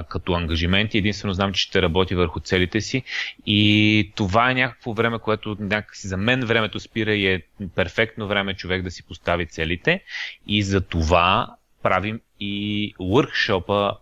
като 0.09 0.33
ангажименти. 0.33 0.97
Единствено 0.97 1.33
знам, 1.33 1.53
че 1.53 1.61
ще 1.61 1.81
работи 1.81 2.15
върху 2.15 2.39
целите 2.39 2.81
си. 2.81 3.03
И 3.45 4.11
това 4.15 4.51
е 4.51 4.53
някакво 4.53 4.93
време, 4.93 5.19
което 5.19 5.57
някакси 5.59 6.07
за 6.07 6.17
мен 6.17 6.45
времето 6.45 6.79
спира 6.79 7.15
и 7.15 7.27
е 7.27 7.41
перфектно 7.75 8.27
време 8.27 8.53
човек 8.53 8.83
да 8.83 8.91
си 8.91 9.03
постави 9.03 9.45
целите. 9.45 10.03
И 10.47 10.63
за 10.63 10.81
това 10.81 11.55
правим 11.83 12.19
и 12.39 12.95
workshop 12.99 13.95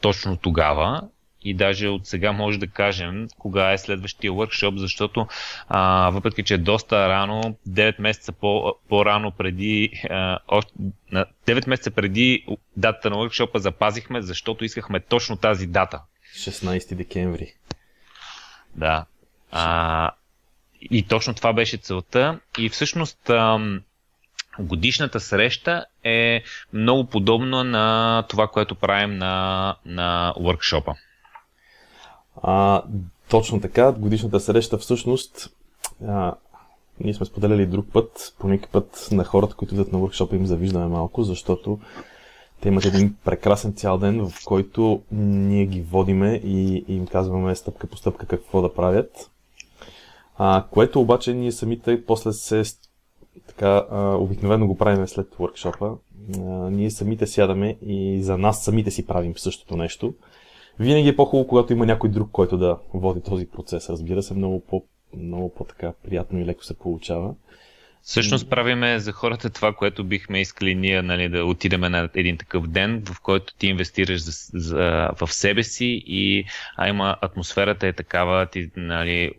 точно 0.00 0.36
тогава 0.36 1.02
и 1.42 1.54
даже 1.54 1.88
от 1.88 2.06
сега 2.06 2.32
може 2.32 2.58
да 2.58 2.66
кажем 2.66 3.28
кога 3.38 3.72
е 3.72 3.78
следващия 3.78 4.32
workshop, 4.32 4.76
защото 4.76 5.26
а, 5.68 6.10
въпреки, 6.10 6.42
че 6.42 6.54
е 6.54 6.58
доста 6.58 7.08
рано, 7.08 7.56
9 7.68 8.00
месеца 8.00 8.32
по, 8.32 8.74
по-рано 8.88 9.30
преди, 9.30 9.90
а, 10.10 10.38
още, 10.48 10.72
9 11.46 11.68
месеца 11.68 11.90
преди 11.90 12.46
датата 12.76 13.10
на 13.10 13.16
workshop 13.16 13.58
запазихме, 13.58 14.22
защото 14.22 14.64
искахме 14.64 15.00
точно 15.00 15.36
тази 15.36 15.66
дата. 15.66 16.00
16 16.36 16.94
декември. 16.94 17.54
Да. 18.74 19.04
А, 19.52 20.10
и 20.80 21.02
точно 21.02 21.34
това 21.34 21.52
беше 21.52 21.76
целта. 21.76 22.40
И 22.58 22.68
всъщност 22.68 23.30
ам, 23.30 23.82
годишната 24.58 25.20
среща 25.20 25.86
е 26.04 26.42
много 26.72 27.06
подобна 27.06 27.64
на 27.64 28.24
това, 28.28 28.48
което 28.48 28.74
правим 28.74 29.18
на, 29.18 29.76
на 29.84 30.34
workshop 30.36 30.94
а, 32.42 32.82
точно 33.30 33.60
така, 33.60 33.92
годишната 33.92 34.40
среща 34.40 34.78
всъщност 34.78 35.50
а, 36.06 36.34
ние 37.00 37.14
сме 37.14 37.26
споделяли 37.26 37.66
друг 37.66 37.86
път, 37.92 38.34
по 38.38 38.48
никакъв 38.48 38.72
път 38.72 39.08
на 39.12 39.24
хората, 39.24 39.54
които 39.54 39.74
идват 39.74 39.92
на 39.92 39.98
workshop 39.98 40.34
им 40.34 40.46
завиждаме 40.46 40.86
малко, 40.86 41.22
защото 41.22 41.78
те 42.60 42.68
имат 42.68 42.84
един 42.84 43.16
прекрасен 43.24 43.72
цял 43.72 43.98
ден, 43.98 44.28
в 44.28 44.44
който 44.44 45.02
ние 45.12 45.66
ги 45.66 45.80
водиме 45.80 46.40
и 46.44 46.84
им 46.88 47.06
казваме 47.06 47.54
стъпка 47.54 47.86
по 47.86 47.96
стъпка 47.96 48.26
какво 48.26 48.62
да 48.62 48.74
правят. 48.74 49.30
А, 50.36 50.64
което 50.70 51.00
обаче 51.00 51.34
ние 51.34 51.52
самите 51.52 52.04
после 52.04 52.32
се 52.32 52.62
така, 53.46 53.86
а, 53.90 54.14
обикновено 54.14 54.66
го 54.66 54.76
правим 54.76 55.08
след 55.08 55.34
workshop 55.34 55.98
ние 56.70 56.90
самите 56.90 57.26
сядаме 57.26 57.76
и 57.86 58.22
за 58.22 58.38
нас 58.38 58.64
самите 58.64 58.90
си 58.90 59.06
правим 59.06 59.34
същото 59.36 59.76
нещо. 59.76 60.14
Винаги 60.80 61.08
е 61.08 61.16
по-хубаво, 61.16 61.48
когато 61.48 61.72
има 61.72 61.86
някой 61.86 62.10
друг, 62.10 62.28
който 62.32 62.58
да 62.58 62.78
води 62.94 63.20
този 63.20 63.46
процес. 63.46 63.90
Разбира 63.90 64.22
се, 64.22 64.34
много, 64.34 64.60
по, 64.60 64.84
много 65.16 65.54
по-така 65.54 65.92
приятно 66.04 66.38
и 66.38 66.44
леко 66.44 66.64
се 66.64 66.78
получава. 66.78 67.34
Всъщност 68.02 68.50
правиме 68.50 68.98
за 68.98 69.12
хората 69.12 69.50
това, 69.50 69.72
което 69.72 70.04
бихме 70.04 70.40
искали 70.40 70.74
ние 70.74 71.02
нали, 71.02 71.28
да 71.28 71.44
отидем 71.44 71.80
на 71.80 72.08
един 72.14 72.36
такъв 72.36 72.66
ден, 72.66 73.02
в 73.06 73.20
който 73.20 73.54
ти 73.54 73.66
инвестираш 73.66 74.20
за, 74.20 74.32
за, 74.54 75.10
в 75.20 75.32
себе 75.32 75.62
си 75.62 76.02
и 76.06 76.44
а 76.76 76.88
има 76.88 77.16
атмосферата 77.20 77.86
е 77.86 77.92
такава, 77.92 78.46
ти 78.46 78.70
нали, 78.76 79.32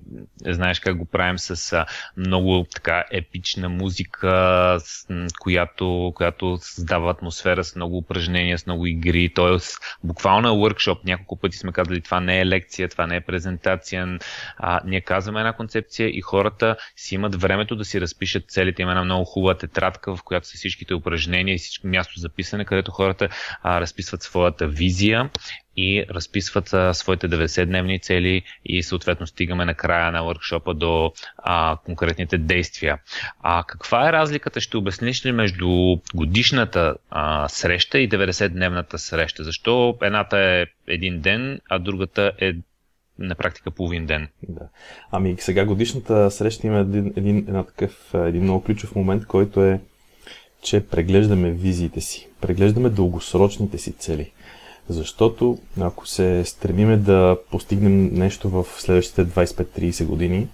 знаеш 0.45 0.79
как 0.79 0.97
го 0.97 1.05
правим 1.05 1.39
с 1.39 1.73
а, 1.73 1.85
много 2.17 2.65
така 2.73 3.03
епична 3.11 3.69
музика, 3.69 4.77
с, 4.79 5.07
която, 5.39 6.11
която 6.15 6.57
създава 6.61 7.11
атмосфера 7.11 7.63
с 7.63 7.75
много 7.75 7.97
упражнения, 7.97 8.57
с 8.57 8.65
много 8.65 8.85
игри. 8.85 9.33
Тоест, 9.35 9.77
буквално 10.03 10.47
е 10.47 10.69
workshop. 10.69 10.97
Няколко 11.05 11.35
пъти 11.35 11.57
сме 11.57 11.71
казали, 11.71 12.01
това 12.01 12.19
не 12.19 12.39
е 12.39 12.45
лекция, 12.45 12.89
това 12.89 13.07
не 13.07 13.15
е 13.15 13.21
презентация. 13.21 14.19
А, 14.57 14.81
ние 14.85 15.01
казваме 15.01 15.39
една 15.39 15.53
концепция 15.53 16.09
и 16.09 16.21
хората 16.21 16.75
си 16.95 17.15
имат 17.15 17.41
времето 17.41 17.75
да 17.75 17.85
си 17.85 18.01
разпишат 18.01 18.48
целите. 18.49 18.81
Има 18.81 18.91
една 18.91 19.03
много 19.03 19.25
хубава 19.25 19.57
тетрадка, 19.57 20.15
в 20.15 20.23
която 20.23 20.47
са 20.47 20.57
всичките 20.57 20.93
упражнения 20.93 21.55
и 21.55 21.57
всичко 21.57 21.87
място 21.87 22.19
за 22.19 22.29
писане, 22.29 22.65
където 22.65 22.91
хората 22.91 23.29
а, 23.63 23.81
разписват 23.81 24.21
своята 24.21 24.67
визия 24.67 25.29
и 25.77 26.05
разписват 26.09 26.73
а, 26.73 26.93
своите 26.93 27.29
90-дневни 27.29 28.01
цели 28.01 28.43
и 28.65 28.83
съответно 28.83 29.27
стигаме 29.27 29.65
на 29.65 29.73
края 29.73 30.11
на 30.11 30.21
workshop 30.21 30.73
до 30.73 31.11
а, 31.37 31.77
конкретните 31.85 32.37
действия. 32.37 32.97
А 33.43 33.63
каква 33.67 34.09
е 34.09 34.13
разликата, 34.13 34.61
ще 34.61 34.77
обясниш 34.77 35.25
ли 35.25 35.31
между 35.31 35.69
годишната 36.15 36.95
а, 37.09 37.47
среща 37.47 37.99
и 37.99 38.09
90-дневната 38.09 38.95
среща? 38.95 39.43
Защо 39.43 39.97
едната 40.01 40.39
е 40.39 40.65
един 40.87 41.21
ден, 41.21 41.59
а 41.69 41.79
другата 41.79 42.31
е 42.39 42.53
на 43.19 43.35
практика 43.35 43.71
половин 43.71 44.05
ден. 44.05 44.27
Да. 44.49 44.67
Ами 45.11 45.35
сега 45.39 45.65
годишната 45.65 46.31
среща 46.31 46.67
има 46.67 46.77
един, 46.77 47.13
един, 47.15 47.37
една 47.37 47.63
такъв, 47.63 48.13
един 48.13 48.43
много 48.43 48.63
ключов 48.63 48.95
момент, 48.95 49.25
който 49.25 49.63
е 49.63 49.79
че 50.61 50.87
преглеждаме 50.87 51.51
визиите 51.51 52.01
си, 52.01 52.27
преглеждаме 52.41 52.89
дългосрочните 52.89 53.77
си 53.77 53.91
цели. 53.91 54.31
Защото 54.89 55.57
ако 55.79 56.07
се 56.07 56.45
стремиме 56.45 56.97
да 56.97 57.37
постигнем 57.51 58.13
нещо 58.13 58.49
в 58.49 58.65
следващите 58.77 59.25
25-30 59.25 60.05
години, 60.05 60.47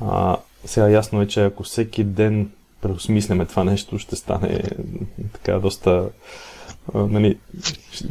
а, 0.00 0.36
сега 0.64 0.88
ясно 0.88 1.22
е, 1.22 1.26
че 1.26 1.44
ако 1.44 1.62
всеки 1.62 2.04
ден 2.04 2.50
преосмисляме 2.80 3.46
това 3.46 3.64
нещо, 3.64 3.98
ще 3.98 4.16
стане 4.16 4.62
така 5.32 5.58
доста, 5.58 6.08
нали, 6.94 7.38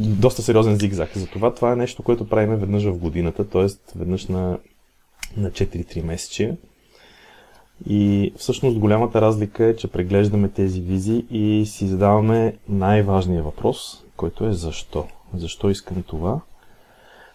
доста 0.00 0.42
сериозен 0.42 0.76
зигзаг. 0.76 1.10
Затова 1.14 1.54
това 1.54 1.72
е 1.72 1.76
нещо, 1.76 2.02
което 2.02 2.28
правиме 2.28 2.56
веднъж 2.56 2.84
в 2.84 2.98
годината, 2.98 3.48
т.е. 3.48 3.66
веднъж 3.98 4.26
на, 4.26 4.58
на 5.36 5.50
4-3 5.50 6.04
месечия. 6.04 6.56
И 7.86 8.32
всъщност 8.36 8.78
голямата 8.78 9.20
разлика 9.20 9.64
е, 9.64 9.76
че 9.76 9.88
преглеждаме 9.88 10.48
тези 10.48 10.80
визии 10.80 11.26
и 11.30 11.66
си 11.66 11.86
задаваме 11.86 12.56
най-важния 12.68 13.42
въпрос, 13.42 14.04
който 14.16 14.46
е 14.46 14.52
защо. 14.52 15.06
Защо 15.34 15.70
искам 15.70 16.02
това? 16.02 16.40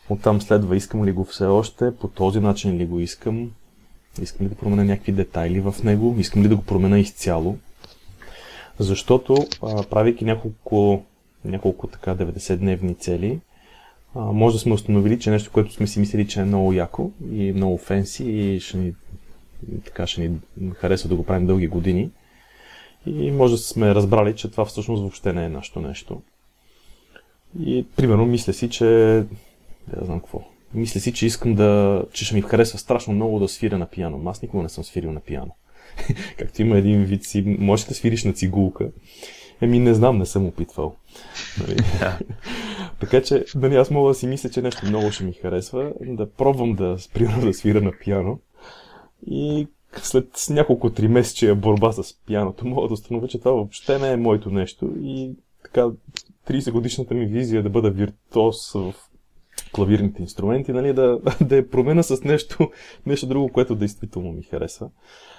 Оттам 0.10 0.42
следва 0.42 0.76
искам 0.76 1.06
ли 1.06 1.12
го 1.12 1.24
все 1.24 1.46
още, 1.46 1.96
по 1.96 2.08
този 2.08 2.40
начин 2.40 2.78
ли 2.78 2.86
го 2.86 3.00
искам, 3.00 3.52
искам 4.22 4.46
ли 4.46 4.50
да 4.50 4.56
променя 4.56 4.84
някакви 4.84 5.12
детайли 5.12 5.60
в 5.60 5.76
него, 5.84 6.16
искам 6.18 6.44
ли 6.44 6.48
да 6.48 6.56
го 6.56 6.62
променя 6.62 7.00
изцяло. 7.00 7.58
Защото, 8.80 9.48
правейки 9.90 10.26
няколко, 10.26 11.04
няколко 11.46 11.88
така 11.88 12.16
90-дневни 12.16 12.98
цели, 12.98 13.40
а, 14.16 14.20
може 14.20 14.56
да 14.56 14.60
сме 14.60 14.74
установили, 14.74 15.20
че 15.20 15.32
нещо, 15.32 15.52
което 15.52 15.74
сме 15.74 15.88
си 15.88 16.00
мислили, 16.00 16.28
че 16.28 16.40
е 16.40 16.46
много 16.46 16.74
яко 16.74 17.12
и 17.32 17.52
много 17.52 17.78
фенси 17.78 18.26
и 18.26 18.60
ще 18.60 18.78
ни, 18.78 18.94
така, 19.86 20.08
ще 20.08 20.22
ни 20.22 20.40
харесва 20.76 21.10
да 21.10 21.16
го 21.16 21.26
правим 21.26 21.48
дълги 21.48 21.68
години. 21.68 22.10
И 23.06 23.32
може 23.32 23.54
да 23.54 23.58
сме 23.58 23.96
разбрали, 23.96 24.36
че 24.36 24.52
това 24.52 24.66
всъщност 24.66 25.02
въобще 25.02 25.34
не 25.34 25.46
е 25.46 25.50
нашето 25.50 25.82
нещо. 25.82 26.22
И 27.60 27.86
примерно 27.96 28.26
мисля 28.26 28.54
си, 28.54 28.70
че... 28.70 28.86
Не 29.98 30.06
знам 30.06 30.20
какво. 30.20 30.42
Мисля 30.74 31.00
си, 31.00 31.14
че 31.14 31.26
искам 31.26 31.56
да... 31.56 32.04
че 32.14 32.26
ще 32.26 32.36
ми 32.36 32.42
харесва 32.42 32.80
страшно 32.80 33.14
много 33.14 33.40
да 33.40 33.48
свиря 33.48 33.78
на 33.78 33.86
пиано. 33.86 34.30
Аз 34.30 34.42
никога 34.42 34.64
не 34.64 34.70
съм 34.70 34.84
свирил 34.84 35.12
на 35.12 35.20
пиано. 35.20 35.56
Както 36.38 36.62
има 36.62 36.78
един 36.78 37.04
вид 37.04 37.24
си, 37.24 37.42
можеш 37.60 37.86
да 37.86 37.94
свириш 37.94 38.24
на 38.24 38.34
цигулка. 38.34 38.90
Еми 39.62 39.80
не 39.80 39.94
знам, 39.94 40.18
не 40.18 40.26
съм 40.26 40.46
опитвал. 40.46 40.96
Нали? 41.60 41.78
така 43.00 43.22
че, 43.22 43.46
нали, 43.56 43.76
аз 43.76 43.92
мога 43.92 44.10
да 44.10 44.16
си 44.16 44.28
мисля, 44.28 44.50
че 44.50 44.62
нещо 44.62 44.86
много 44.86 45.12
ще 45.12 45.24
ми 45.24 45.34
харесва, 45.34 45.92
да 46.02 46.32
пробвам 46.32 46.76
да, 46.76 46.98
примерно, 47.14 47.42
да 47.46 47.54
свира 47.54 47.82
на 47.82 47.92
пиано. 47.92 48.40
И 49.28 49.68
след 49.98 50.46
няколко 50.50 50.90
три 50.90 51.08
месече 51.08 51.54
борба 51.54 51.92
с 51.92 52.14
пианото, 52.26 52.68
мога 52.68 52.88
да 52.88 52.94
установя, 52.94 53.28
че 53.28 53.40
това 53.40 53.52
въобще 53.52 54.00
не 54.00 54.12
е 54.12 54.18
моето 54.18 54.50
нещо 54.50 54.94
и 55.02 55.32
така 55.64 55.90
30 56.50 56.72
годишната 56.72 57.14
ми 57.14 57.26
визия 57.26 57.64
да 57.64 57.70
бъда 57.70 57.90
виртуоз 57.90 58.74
в 58.74 58.94
клавирните 59.72 60.22
инструменти, 60.22 60.74
нали, 60.74 60.94
да, 60.94 61.20
да 61.42 61.56
я 61.56 61.70
промена 61.70 62.04
с 62.04 62.24
нещо, 62.24 62.72
нещо 63.06 63.28
друго, 63.28 63.50
което 63.50 63.76
действително 63.76 64.32
ми 64.32 64.44
харесва. 64.44 64.90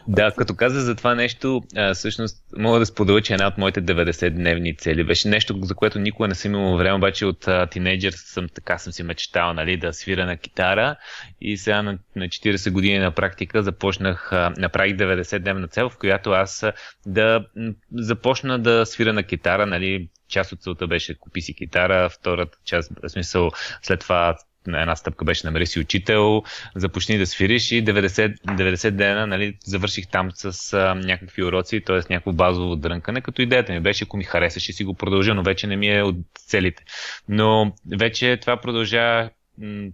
Да, 0.08 0.32
като 0.32 0.54
каза 0.54 0.80
за 0.80 0.94
това 0.94 1.14
нещо, 1.14 1.62
а, 1.76 1.94
всъщност 1.94 2.44
мога 2.58 2.78
да 2.78 2.86
споделя, 2.86 3.22
че 3.22 3.32
една 3.32 3.46
от 3.46 3.58
моите 3.58 3.82
90-дневни 3.82 4.78
цели 4.78 5.04
беше 5.04 5.28
нещо, 5.28 5.58
за 5.62 5.74
което 5.74 5.98
никога 5.98 6.28
не 6.28 6.34
съм 6.34 6.54
имал 6.54 6.76
време, 6.76 6.96
обаче 6.96 7.26
от 7.26 7.48
а, 7.48 7.66
тинейджър 7.66 8.12
съм 8.12 8.48
така 8.54 8.78
съм 8.78 8.92
си 8.92 9.02
мечтал 9.02 9.52
нали, 9.52 9.76
да 9.76 9.92
свира 9.92 10.26
на 10.26 10.36
китара. 10.36 10.96
И 11.40 11.56
сега 11.56 11.82
на, 11.82 11.98
на 12.16 12.24
40 12.24 12.70
години 12.70 12.98
на 12.98 13.10
практика 13.10 13.62
започнах, 13.62 14.32
а, 14.32 14.52
направих 14.56 14.96
90-дневна 14.96 15.70
цел, 15.70 15.90
в 15.90 15.98
която 15.98 16.30
аз 16.30 16.64
да 17.06 17.46
започна 17.92 18.58
да 18.58 18.86
свира 18.86 19.12
на 19.12 19.22
китара, 19.22 19.66
нали, 19.66 20.08
част 20.28 20.52
от 20.52 20.62
целта 20.62 20.86
беше 20.86 21.18
купи 21.18 21.40
си 21.40 21.54
китара, 21.54 22.08
втората 22.08 22.58
част, 22.64 22.92
в 23.02 23.08
смисъл, 23.08 23.50
след 23.82 24.00
това 24.00 24.36
една 24.68 24.96
стъпка 24.96 25.24
беше 25.24 25.46
намери 25.46 25.66
си 25.66 25.80
учител, 25.80 26.42
започни 26.74 27.18
да 27.18 27.26
свириш 27.26 27.72
и 27.72 27.84
90, 27.84 28.36
90 28.40 28.90
дена 28.90 29.26
нали, 29.26 29.56
завърших 29.64 30.06
там 30.06 30.30
с 30.34 30.72
а, 30.72 30.94
някакви 30.94 31.44
уроци, 31.44 31.80
т.е. 31.80 31.96
някакво 31.96 32.32
базово 32.32 32.76
дрънкане, 32.76 33.20
като 33.20 33.42
идеята 33.42 33.72
ми 33.72 33.80
беше, 33.80 34.04
ако 34.04 34.16
ми 34.16 34.24
харесаше, 34.24 34.72
си 34.72 34.84
го 34.84 34.94
продължа, 34.94 35.34
но 35.34 35.42
вече 35.42 35.66
не 35.66 35.76
ми 35.76 35.88
е 35.88 36.02
от 36.02 36.16
целите. 36.34 36.84
Но 37.28 37.72
вече 37.98 38.38
това 38.40 38.56
продължа 38.56 39.30
м- 39.58 39.88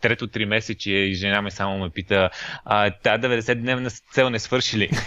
трето 0.00 0.26
три 0.26 0.46
месече 0.46 0.92
и 0.92 1.14
жена 1.14 1.42
ме 1.42 1.50
само 1.50 1.78
ме 1.78 1.90
пита, 1.90 2.30
а 2.64 2.90
тази 2.90 3.22
90-дневна 3.22 4.12
цел 4.12 4.30
не 4.30 4.38
свърши 4.38 4.78
ли? 4.78 4.90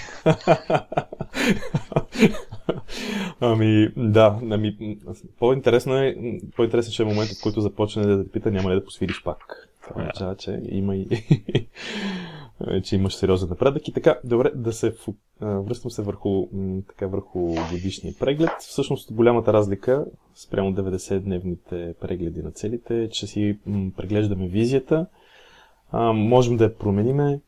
ами, 3.39 3.89
да, 3.97 4.39
ами, 4.51 4.97
по-интересно 5.39 5.97
е, 5.97 6.15
по-интересен 6.55 6.93
ще 6.93 7.03
е 7.03 7.05
моментът, 7.05 7.37
в 7.37 7.43
който 7.43 7.61
започне 7.61 8.05
да 8.05 8.23
те 8.23 8.31
пита, 8.31 8.51
няма 8.51 8.71
ли 8.71 8.75
да 8.75 8.85
посвириш 8.85 9.23
пак. 9.23 9.69
Това 9.83 10.01
означава, 10.01 10.35
че 10.35 10.61
има 10.69 10.95
и 10.95 11.07
че 12.83 12.95
имаш 12.95 13.15
сериозен 13.15 13.49
напредък. 13.49 13.87
И 13.87 13.93
така, 13.93 14.19
добре, 14.23 14.51
да 14.55 14.73
се 14.73 14.95
връщам 15.41 15.91
се 15.91 16.01
върху, 16.01 16.47
така, 16.87 17.07
върху 17.07 17.55
годишния 17.71 18.13
преглед. 18.19 18.51
Всъщност 18.59 19.13
голямата 19.13 19.53
разлика 19.53 20.05
спрямо 20.35 20.71
90-дневните 20.71 21.93
прегледи 21.93 22.41
на 22.41 22.51
целите 22.51 23.03
е, 23.03 23.09
че 23.09 23.27
си 23.27 23.57
преглеждаме 23.97 24.47
визията, 24.47 25.05
а, 25.91 26.13
можем 26.13 26.57
да 26.57 26.63
я 26.63 26.77
промениме. 26.77 27.39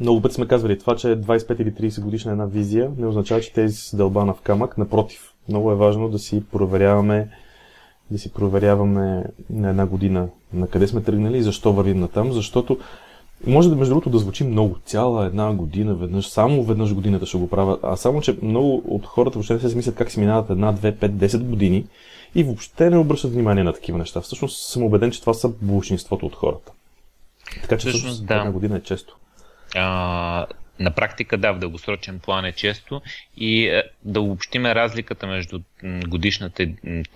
Много 0.00 0.22
пъти 0.22 0.34
сме 0.34 0.48
казвали 0.48 0.78
това, 0.78 0.96
че 0.96 1.06
25 1.06 1.60
или 1.60 1.90
30 1.90 2.00
годишна 2.00 2.32
една 2.32 2.46
визия 2.46 2.90
не 2.98 3.06
означава, 3.06 3.40
че 3.40 3.52
тези 3.52 3.76
са 3.76 3.96
дълбана 3.96 4.34
в 4.34 4.40
камък. 4.40 4.78
Напротив, 4.78 5.32
много 5.48 5.72
е 5.72 5.76
важно 5.76 6.08
да 6.08 6.18
си 6.18 6.42
проверяваме 6.52 7.28
да 8.10 8.18
си 8.18 8.32
проверяваме 8.32 9.24
на 9.50 9.70
една 9.70 9.86
година 9.86 10.28
на 10.52 10.68
къде 10.68 10.86
сме 10.86 11.02
тръгнали 11.02 11.38
и 11.38 11.42
защо 11.42 11.72
вървим 11.72 12.00
на 12.00 12.08
там, 12.08 12.32
защото 12.32 12.78
може 13.46 13.68
да, 13.68 13.76
между 13.76 13.94
другото, 13.94 14.10
да 14.10 14.18
звучи 14.18 14.44
много. 14.44 14.76
Цяла 14.84 15.26
една 15.26 15.52
година 15.52 15.94
веднъж, 15.94 16.28
само 16.28 16.64
веднъж 16.64 16.94
годината 16.94 17.26
ще 17.26 17.38
го 17.38 17.48
правя. 17.48 17.78
А 17.82 17.96
само, 17.96 18.20
че 18.20 18.36
много 18.42 18.82
от 18.88 19.06
хората 19.06 19.34
въобще 19.34 19.54
не 19.54 19.60
се 19.60 19.70
смислят 19.70 19.94
как 19.94 20.10
си 20.10 20.20
минават 20.20 20.50
една, 20.50 20.72
две, 20.72 20.96
пет, 20.96 21.18
десет 21.18 21.44
години 21.44 21.86
и 22.34 22.44
въобще 22.44 22.90
не 22.90 22.98
обръщат 22.98 23.32
внимание 23.32 23.64
на 23.64 23.72
такива 23.72 23.98
неща. 23.98 24.20
Всъщност 24.20 24.68
съм 24.68 24.82
убеден, 24.82 25.10
че 25.10 25.20
това 25.20 25.34
са 25.34 25.48
большинството 25.48 26.26
от 26.26 26.34
хората. 26.34 26.72
Така 27.62 27.78
че 27.78 27.88
всъщност, 27.88 28.26
да. 28.26 28.34
една 28.34 28.52
година 28.52 28.76
е 28.76 28.80
често. 28.80 29.16
А, 29.74 30.46
на 30.80 30.90
практика, 30.90 31.38
да, 31.38 31.52
в 31.52 31.58
дългосрочен 31.58 32.18
план 32.18 32.44
е 32.44 32.52
често 32.52 33.02
и 33.36 33.66
е, 33.66 33.82
да 34.02 34.20
обобщиме 34.20 34.74
разликата 34.74 35.26
между 35.26 35.60
годишната 35.84 36.62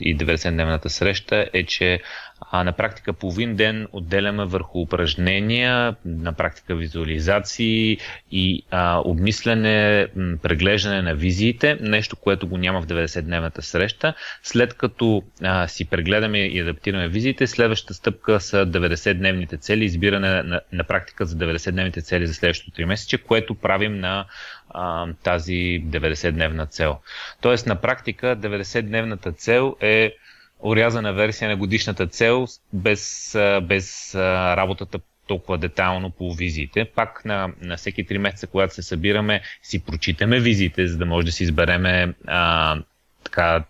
и 0.00 0.18
90-дневната 0.18 0.88
среща 0.88 1.48
е, 1.52 1.64
че 1.64 2.00
а, 2.40 2.64
на 2.64 2.72
практика 2.72 3.12
половин 3.12 3.56
ден 3.56 3.86
отделяме 3.92 4.44
върху 4.44 4.80
упражнения, 4.80 5.96
на 6.04 6.32
практика 6.32 6.74
визуализации 6.74 7.98
и 8.30 8.62
а, 8.70 9.00
обмислене, 9.04 10.06
преглеждане 10.42 11.02
на 11.02 11.14
визиите, 11.14 11.78
нещо, 11.80 12.16
което 12.16 12.48
го 12.48 12.58
няма 12.58 12.82
в 12.82 12.86
90-дневната 12.86 13.60
среща. 13.60 14.14
След 14.42 14.74
като 14.74 15.22
а, 15.42 15.68
си 15.68 15.84
прегледаме 15.84 16.38
и 16.38 16.60
адаптираме 16.60 17.08
визиите, 17.08 17.46
следващата 17.46 17.94
стъпка 17.94 18.40
са 18.40 18.66
90-дневните 18.66 19.60
цели, 19.60 19.84
избиране 19.84 20.42
на, 20.42 20.60
на 20.72 20.84
практика 20.84 21.26
за 21.26 21.36
90-дневните 21.36 22.02
цели 22.02 22.26
за 22.26 22.34
следващото 22.34 22.80
3 22.80 22.84
месече, 22.84 23.18
което 23.18 23.54
правим 23.54 24.00
на 24.00 24.26
а, 24.74 25.06
тази 25.22 25.52
90-дневна 25.86 26.68
цел. 26.70 26.98
Тоест, 27.40 27.66
на 27.66 27.76
практика 27.76 28.26
90-дневната 28.26 29.36
цел 29.36 29.76
е 29.80 30.14
урязана 30.60 31.12
версия 31.12 31.48
на 31.48 31.56
годишната 31.56 32.06
цел 32.06 32.46
без, 32.72 33.34
без 33.62 34.14
работата 34.14 34.98
толкова 35.26 35.58
детайлно 35.58 36.10
по 36.10 36.34
визиите. 36.34 36.84
Пак 36.84 37.24
на, 37.24 37.52
на 37.60 37.76
всеки 37.76 38.06
3 38.06 38.18
месеца, 38.18 38.46
когато 38.46 38.74
се 38.74 38.82
събираме, 38.82 39.40
си 39.62 39.84
прочитаме 39.84 40.40
визиите, 40.40 40.86
за 40.86 40.98
да 40.98 41.06
може 41.06 41.26
да 41.26 41.32
си 41.32 41.42
избереме 41.42 42.14
а, 42.26 42.76
така 43.24 43.64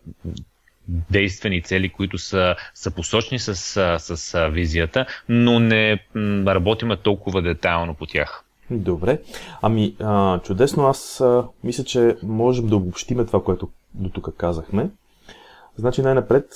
действени 0.89 1.63
цели, 1.63 1.89
които 1.89 2.19
са, 2.19 2.57
са 2.75 2.91
посочни 2.91 3.39
с, 3.39 3.55
с, 3.57 4.17
с 4.17 4.49
визията, 4.49 5.07
но 5.29 5.59
не 5.61 5.99
работиме 6.47 6.97
толкова 6.97 7.43
детайлно 7.43 7.95
по 7.95 8.07
тях. 8.07 8.44
Добре. 8.71 9.23
Ами, 9.63 9.97
а, 10.01 10.41
чудесно. 10.41 10.87
Аз 10.87 11.21
а, 11.21 11.45
мисля, 11.65 11.85
че 11.85 12.17
можем 12.23 12.67
да 12.67 12.77
обобщиме 12.77 13.25
това, 13.25 13.43
което 13.43 13.69
до 13.95 14.09
тук 14.11 14.35
казахме. 14.37 14.91
Значи 15.77 16.03
най-напред, 16.03 16.47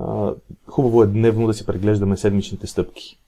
а, 0.00 0.32
хубаво 0.66 1.02
е 1.02 1.06
дневно 1.06 1.46
да 1.46 1.54
си 1.54 1.66
преглеждаме 1.66 2.16
седмичните 2.16 2.66
стъпки. 2.66 3.18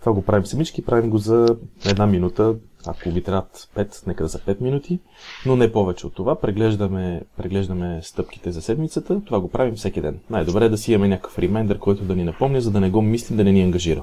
Това 0.00 0.12
го 0.12 0.22
правим 0.22 0.46
самички, 0.46 0.84
правим 0.84 1.10
го 1.10 1.18
за 1.18 1.56
една 1.86 2.06
минута, 2.06 2.54
ако 2.86 3.10
ви 3.10 3.22
трябват 3.22 3.68
5, 3.76 4.06
нека 4.06 4.24
да 4.24 4.28
за 4.28 4.38
5 4.38 4.60
минути, 4.60 5.00
но 5.46 5.56
не 5.56 5.72
повече 5.72 6.06
от 6.06 6.14
това. 6.14 6.34
Преглеждаме, 6.34 7.22
преглеждаме 7.36 8.00
стъпките 8.02 8.52
за 8.52 8.62
седмицата, 8.62 9.20
това 9.26 9.40
го 9.40 9.48
правим 9.48 9.74
всеки 9.74 10.00
ден. 10.00 10.18
Най-добре 10.30 10.64
е 10.64 10.68
да 10.68 10.78
си 10.78 10.92
имаме 10.92 11.08
някакъв 11.08 11.38
ремендър, 11.38 11.78
който 11.78 12.04
да 12.04 12.16
ни 12.16 12.24
напомня, 12.24 12.60
за 12.60 12.70
да 12.70 12.80
не 12.80 12.90
го 12.90 13.02
мислим, 13.02 13.36
да 13.36 13.44
не 13.44 13.52
ни 13.52 13.62
ангажира. 13.62 14.02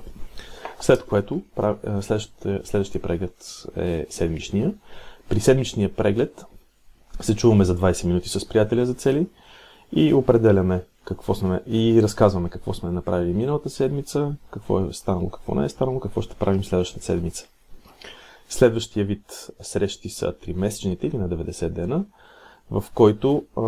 След 0.83 1.05
което 1.05 1.41
следващия, 2.01 2.61
следващия 2.63 3.01
преглед 3.01 3.63
е 3.75 4.05
седмичния. 4.09 4.73
При 5.29 5.39
седмичния 5.39 5.95
преглед 5.95 6.45
се 7.21 7.35
чуваме 7.35 7.65
за 7.65 7.77
20 7.77 8.05
минути 8.05 8.29
с 8.29 8.49
приятеля 8.49 8.85
за 8.85 8.93
цели 8.93 9.27
и 9.91 10.13
определяме 10.13 10.83
какво 11.05 11.35
сме 11.35 11.61
и 11.67 11.99
разказваме 12.03 12.49
какво 12.49 12.73
сме 12.73 12.91
направили 12.91 13.33
миналата 13.33 13.69
седмица, 13.69 14.35
какво 14.51 14.79
е 14.79 14.93
станало, 14.93 15.29
какво 15.29 15.55
не 15.55 15.65
е 15.65 15.69
станало, 15.69 15.99
какво 15.99 16.21
ще 16.21 16.35
правим 16.35 16.63
следващата 16.63 17.05
седмица. 17.05 17.47
Следващия 18.49 19.05
вид 19.05 19.47
срещи 19.61 20.09
са 20.09 20.33
3 20.33 20.55
месечните 20.55 21.07
или 21.07 21.17
на 21.17 21.29
90 21.29 21.69
дена, 21.69 22.05
в 22.73 22.83
който 22.93 23.43
а, 23.57 23.61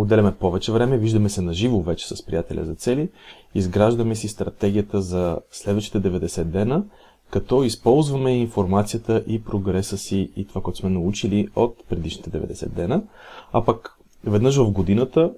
отделяме 0.00 0.34
повече 0.34 0.72
време, 0.72 0.98
виждаме 0.98 1.28
се 1.28 1.42
наживо 1.42 1.82
вече 1.82 2.08
с 2.08 2.26
приятеля 2.26 2.64
за 2.64 2.74
цели, 2.74 3.08
изграждаме 3.54 4.14
си 4.14 4.28
стратегията 4.28 5.02
за 5.02 5.38
следващите 5.50 6.00
90 6.00 6.44
дена, 6.44 6.84
като 7.30 7.62
използваме 7.62 8.38
информацията 8.38 9.24
и 9.26 9.44
прогреса 9.44 9.98
си 9.98 10.30
и 10.36 10.46
това, 10.46 10.60
което 10.60 10.78
сме 10.78 10.90
научили 10.90 11.48
от 11.56 11.84
предишните 11.88 12.30
90 12.30 12.68
дена, 12.68 13.02
а 13.52 13.64
пък 13.64 13.98
веднъж 14.24 14.56
в 14.56 14.70
годината, 14.70 15.32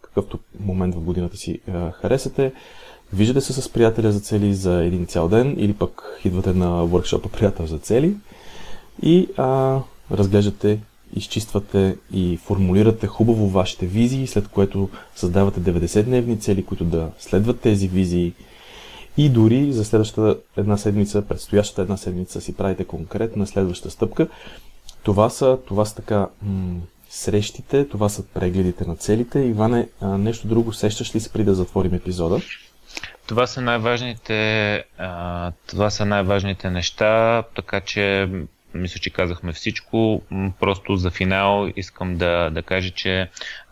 какъвто 0.00 0.38
момент 0.60 0.94
в 0.94 1.00
годината 1.00 1.36
си 1.36 1.60
а, 1.68 1.90
харесате, 1.90 2.52
виждате 3.12 3.40
се 3.40 3.52
с 3.52 3.72
приятеля 3.72 4.12
за 4.12 4.20
цели 4.20 4.54
за 4.54 4.84
един 4.84 5.06
цял 5.06 5.28
ден 5.28 5.54
или 5.58 5.74
пък 5.74 6.20
идвате 6.24 6.52
на 6.52 6.84
въркшопа 6.84 7.28
приятел 7.28 7.66
за 7.66 7.78
цели 7.78 8.16
и 9.02 9.28
а, 9.36 9.80
разглеждате, 10.10 10.80
изчиствате 11.16 11.96
и 12.12 12.36
формулирате 12.36 13.06
хубаво 13.06 13.48
вашите 13.48 13.86
визии, 13.86 14.26
след 14.26 14.48
което 14.48 14.88
създавате 15.14 15.60
90-дневни 15.60 16.40
цели, 16.40 16.64
които 16.64 16.84
да 16.84 17.10
следват 17.18 17.60
тези 17.60 17.88
визии 17.88 18.32
и 19.16 19.28
дори 19.28 19.72
за 19.72 19.84
следващата 19.84 20.36
една 20.56 20.76
седмица, 20.76 21.22
предстоящата 21.22 21.82
една 21.82 21.96
седмица 21.96 22.40
си 22.40 22.56
правите 22.56 22.84
конкретна 22.84 23.46
следваща 23.46 23.90
стъпка. 23.90 24.28
Това 25.02 25.30
са, 25.30 25.58
това 25.66 25.84
са 25.84 25.94
така 25.94 26.28
м- 26.42 26.80
срещите, 27.10 27.88
това 27.88 28.08
са 28.08 28.26
прегледите 28.26 28.84
на 28.84 28.96
целите. 28.96 29.38
Иване, 29.40 29.88
нещо 30.02 30.48
друго 30.48 30.72
сещаш 30.72 31.14
ли 31.14 31.20
се 31.20 31.32
при 31.32 31.44
да 31.44 31.54
затворим 31.54 31.94
епизода? 31.94 32.40
Това 33.26 33.46
са 33.46 33.60
най-важните, 33.60 34.74
а, 34.98 35.52
това 35.66 35.90
са 35.90 36.04
най-важните 36.04 36.70
неща, 36.70 37.42
така 37.56 37.80
че 37.80 38.28
мисля, 38.76 39.00
че 39.00 39.10
казахме 39.10 39.52
всичко. 39.52 40.22
Просто 40.60 40.96
за 40.96 41.10
финал 41.10 41.68
искам 41.76 42.16
да, 42.16 42.50
да 42.50 42.62
кажа, 42.62 42.90
че 42.90 43.28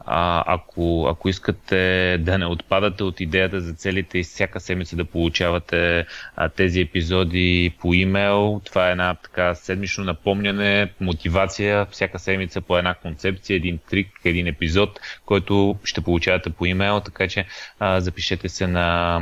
а, 0.07 0.44
ако, 0.46 1.07
ако 1.11 1.28
искате 1.28 2.16
да 2.20 2.38
не 2.38 2.46
отпадате 2.46 3.05
от 3.05 3.20
идеята 3.20 3.61
за 3.61 3.74
целите 3.74 4.18
и 4.18 4.22
всяка 4.22 4.61
седмица 4.61 4.96
да 4.96 5.05
получавате 5.05 6.07
а, 6.36 6.48
тези 6.48 6.80
епизоди 6.80 7.74
по 7.80 7.94
имейл, 7.94 8.61
това 8.64 8.88
е 8.88 8.92
една 8.92 9.14
така 9.14 9.55
седмично 9.55 10.05
напомняне, 10.05 10.92
мотивация, 11.00 11.86
всяка 11.86 12.18
седмица 12.18 12.61
по 12.61 12.78
една 12.78 12.94
концепция, 12.94 13.57
един 13.57 13.78
трик, 13.90 14.09
един 14.24 14.46
епизод, 14.46 15.00
който 15.26 15.76
ще 15.84 16.00
получавате 16.00 16.50
по 16.50 16.66
имейл, 16.66 17.00
така 17.00 17.28
че 17.28 17.46
а, 17.78 18.00
запишете 18.00 18.48
се 18.48 18.66
на 18.66 19.20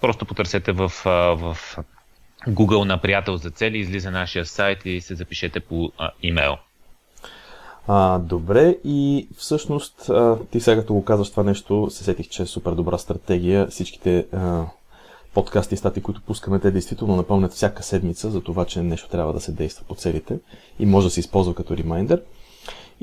просто 0.00 0.24
потърсете 0.24 0.72
в, 0.72 0.92
в 1.36 1.56
Google 2.48 2.84
на 2.84 2.98
приятел 2.98 3.36
за 3.36 3.50
цели, 3.50 3.78
излиза 3.78 4.10
нашия 4.10 4.46
сайт 4.46 4.78
и 4.84 5.00
се 5.00 5.14
запишете 5.14 5.60
по 5.60 5.92
а, 5.98 6.10
имейл. 6.22 6.56
А, 7.88 8.18
добре, 8.18 8.76
и 8.84 9.28
всъщност 9.36 10.08
а, 10.10 10.38
ти 10.50 10.60
сега 10.60 10.80
като 10.80 10.94
го 10.94 11.04
казваш 11.04 11.30
това 11.30 11.42
нещо, 11.42 11.88
се 11.90 12.04
сетих, 12.04 12.28
че 12.28 12.42
е 12.42 12.46
супер 12.46 12.72
добра 12.72 12.98
стратегия. 12.98 13.66
Всичките 13.66 14.26
а, 14.32 14.64
подкасти 15.34 15.74
и 15.74 15.78
стати, 15.78 16.02
които 16.02 16.22
пускаме, 16.22 16.58
те 16.58 16.70
действително 16.70 17.16
напомнят 17.16 17.52
всяка 17.52 17.82
седмица 17.82 18.30
за 18.30 18.40
това, 18.40 18.64
че 18.64 18.82
нещо 18.82 19.08
трябва 19.08 19.32
да 19.32 19.40
се 19.40 19.52
действа 19.52 19.84
по 19.88 19.94
целите 19.94 20.38
и 20.78 20.86
може 20.86 21.06
да 21.06 21.10
се 21.10 21.20
използва 21.20 21.54
като 21.54 21.76
ремайндер. 21.76 22.22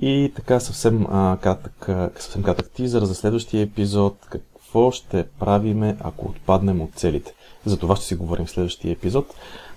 И 0.02 0.32
така 0.36 0.60
съвсем 0.60 1.06
а, 1.10 1.38
кратък, 1.42 1.90
съвсем 2.22 2.44
кратък 2.44 2.72
тизър 2.72 3.04
за 3.04 3.16
следващия 3.16 3.62
епизод. 3.62 4.18
Какво 4.30 4.92
ще 4.92 5.24
правиме, 5.40 5.98
ако 6.00 6.26
отпаднем 6.26 6.82
от 6.82 6.94
целите? 6.96 7.34
За 7.66 7.78
това 7.78 7.96
ще 7.96 8.06
си 8.06 8.16
говорим 8.16 8.46
в 8.46 8.50
следващия 8.50 8.92
епизод. 8.92 9.34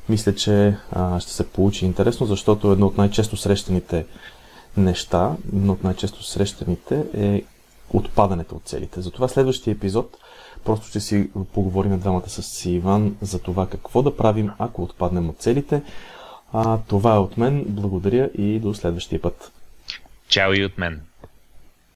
Мисля, 0.09 0.35
че 0.35 0.77
а, 0.93 1.21
ще 1.21 1.33
се 1.33 1.51
получи 1.51 1.87
интересно, 1.87 2.27
защото 2.27 2.73
едно 2.73 2.87
от 2.87 2.99
най-често 2.99 3.37
срещаните 3.37 4.07
неща, 4.77 5.37
едно 5.53 5.73
от 5.73 5.85
най-често 5.85 6.25
срещаните 6.25 7.05
е 7.15 7.43
отпадането 7.91 8.55
от 8.55 8.63
целите. 8.65 9.01
Затова 9.01 9.29
следващия 9.29 9.73
епизод 9.73 10.17
просто 10.65 10.87
ще 10.87 11.01
си 11.01 11.31
поговорим 11.53 11.99
двамата 11.99 12.29
с 12.29 12.65
Иван 12.65 13.17
за 13.23 13.39
това 13.39 13.69
какво 13.69 14.03
да 14.03 14.17
правим, 14.17 14.51
ако 14.59 14.83
отпаднем 14.83 15.29
от 15.29 15.39
целите. 15.39 15.83
А, 16.53 16.79
това 16.89 17.15
е 17.15 17.19
от 17.19 17.37
мен. 17.37 17.65
Благодаря 17.69 18.31
и 18.39 18.59
до 18.59 18.75
следващия 18.75 19.23
път. 19.23 19.53
Чао 20.29 20.53
и 20.55 20.65
от 20.65 20.79
мен. 20.79 21.01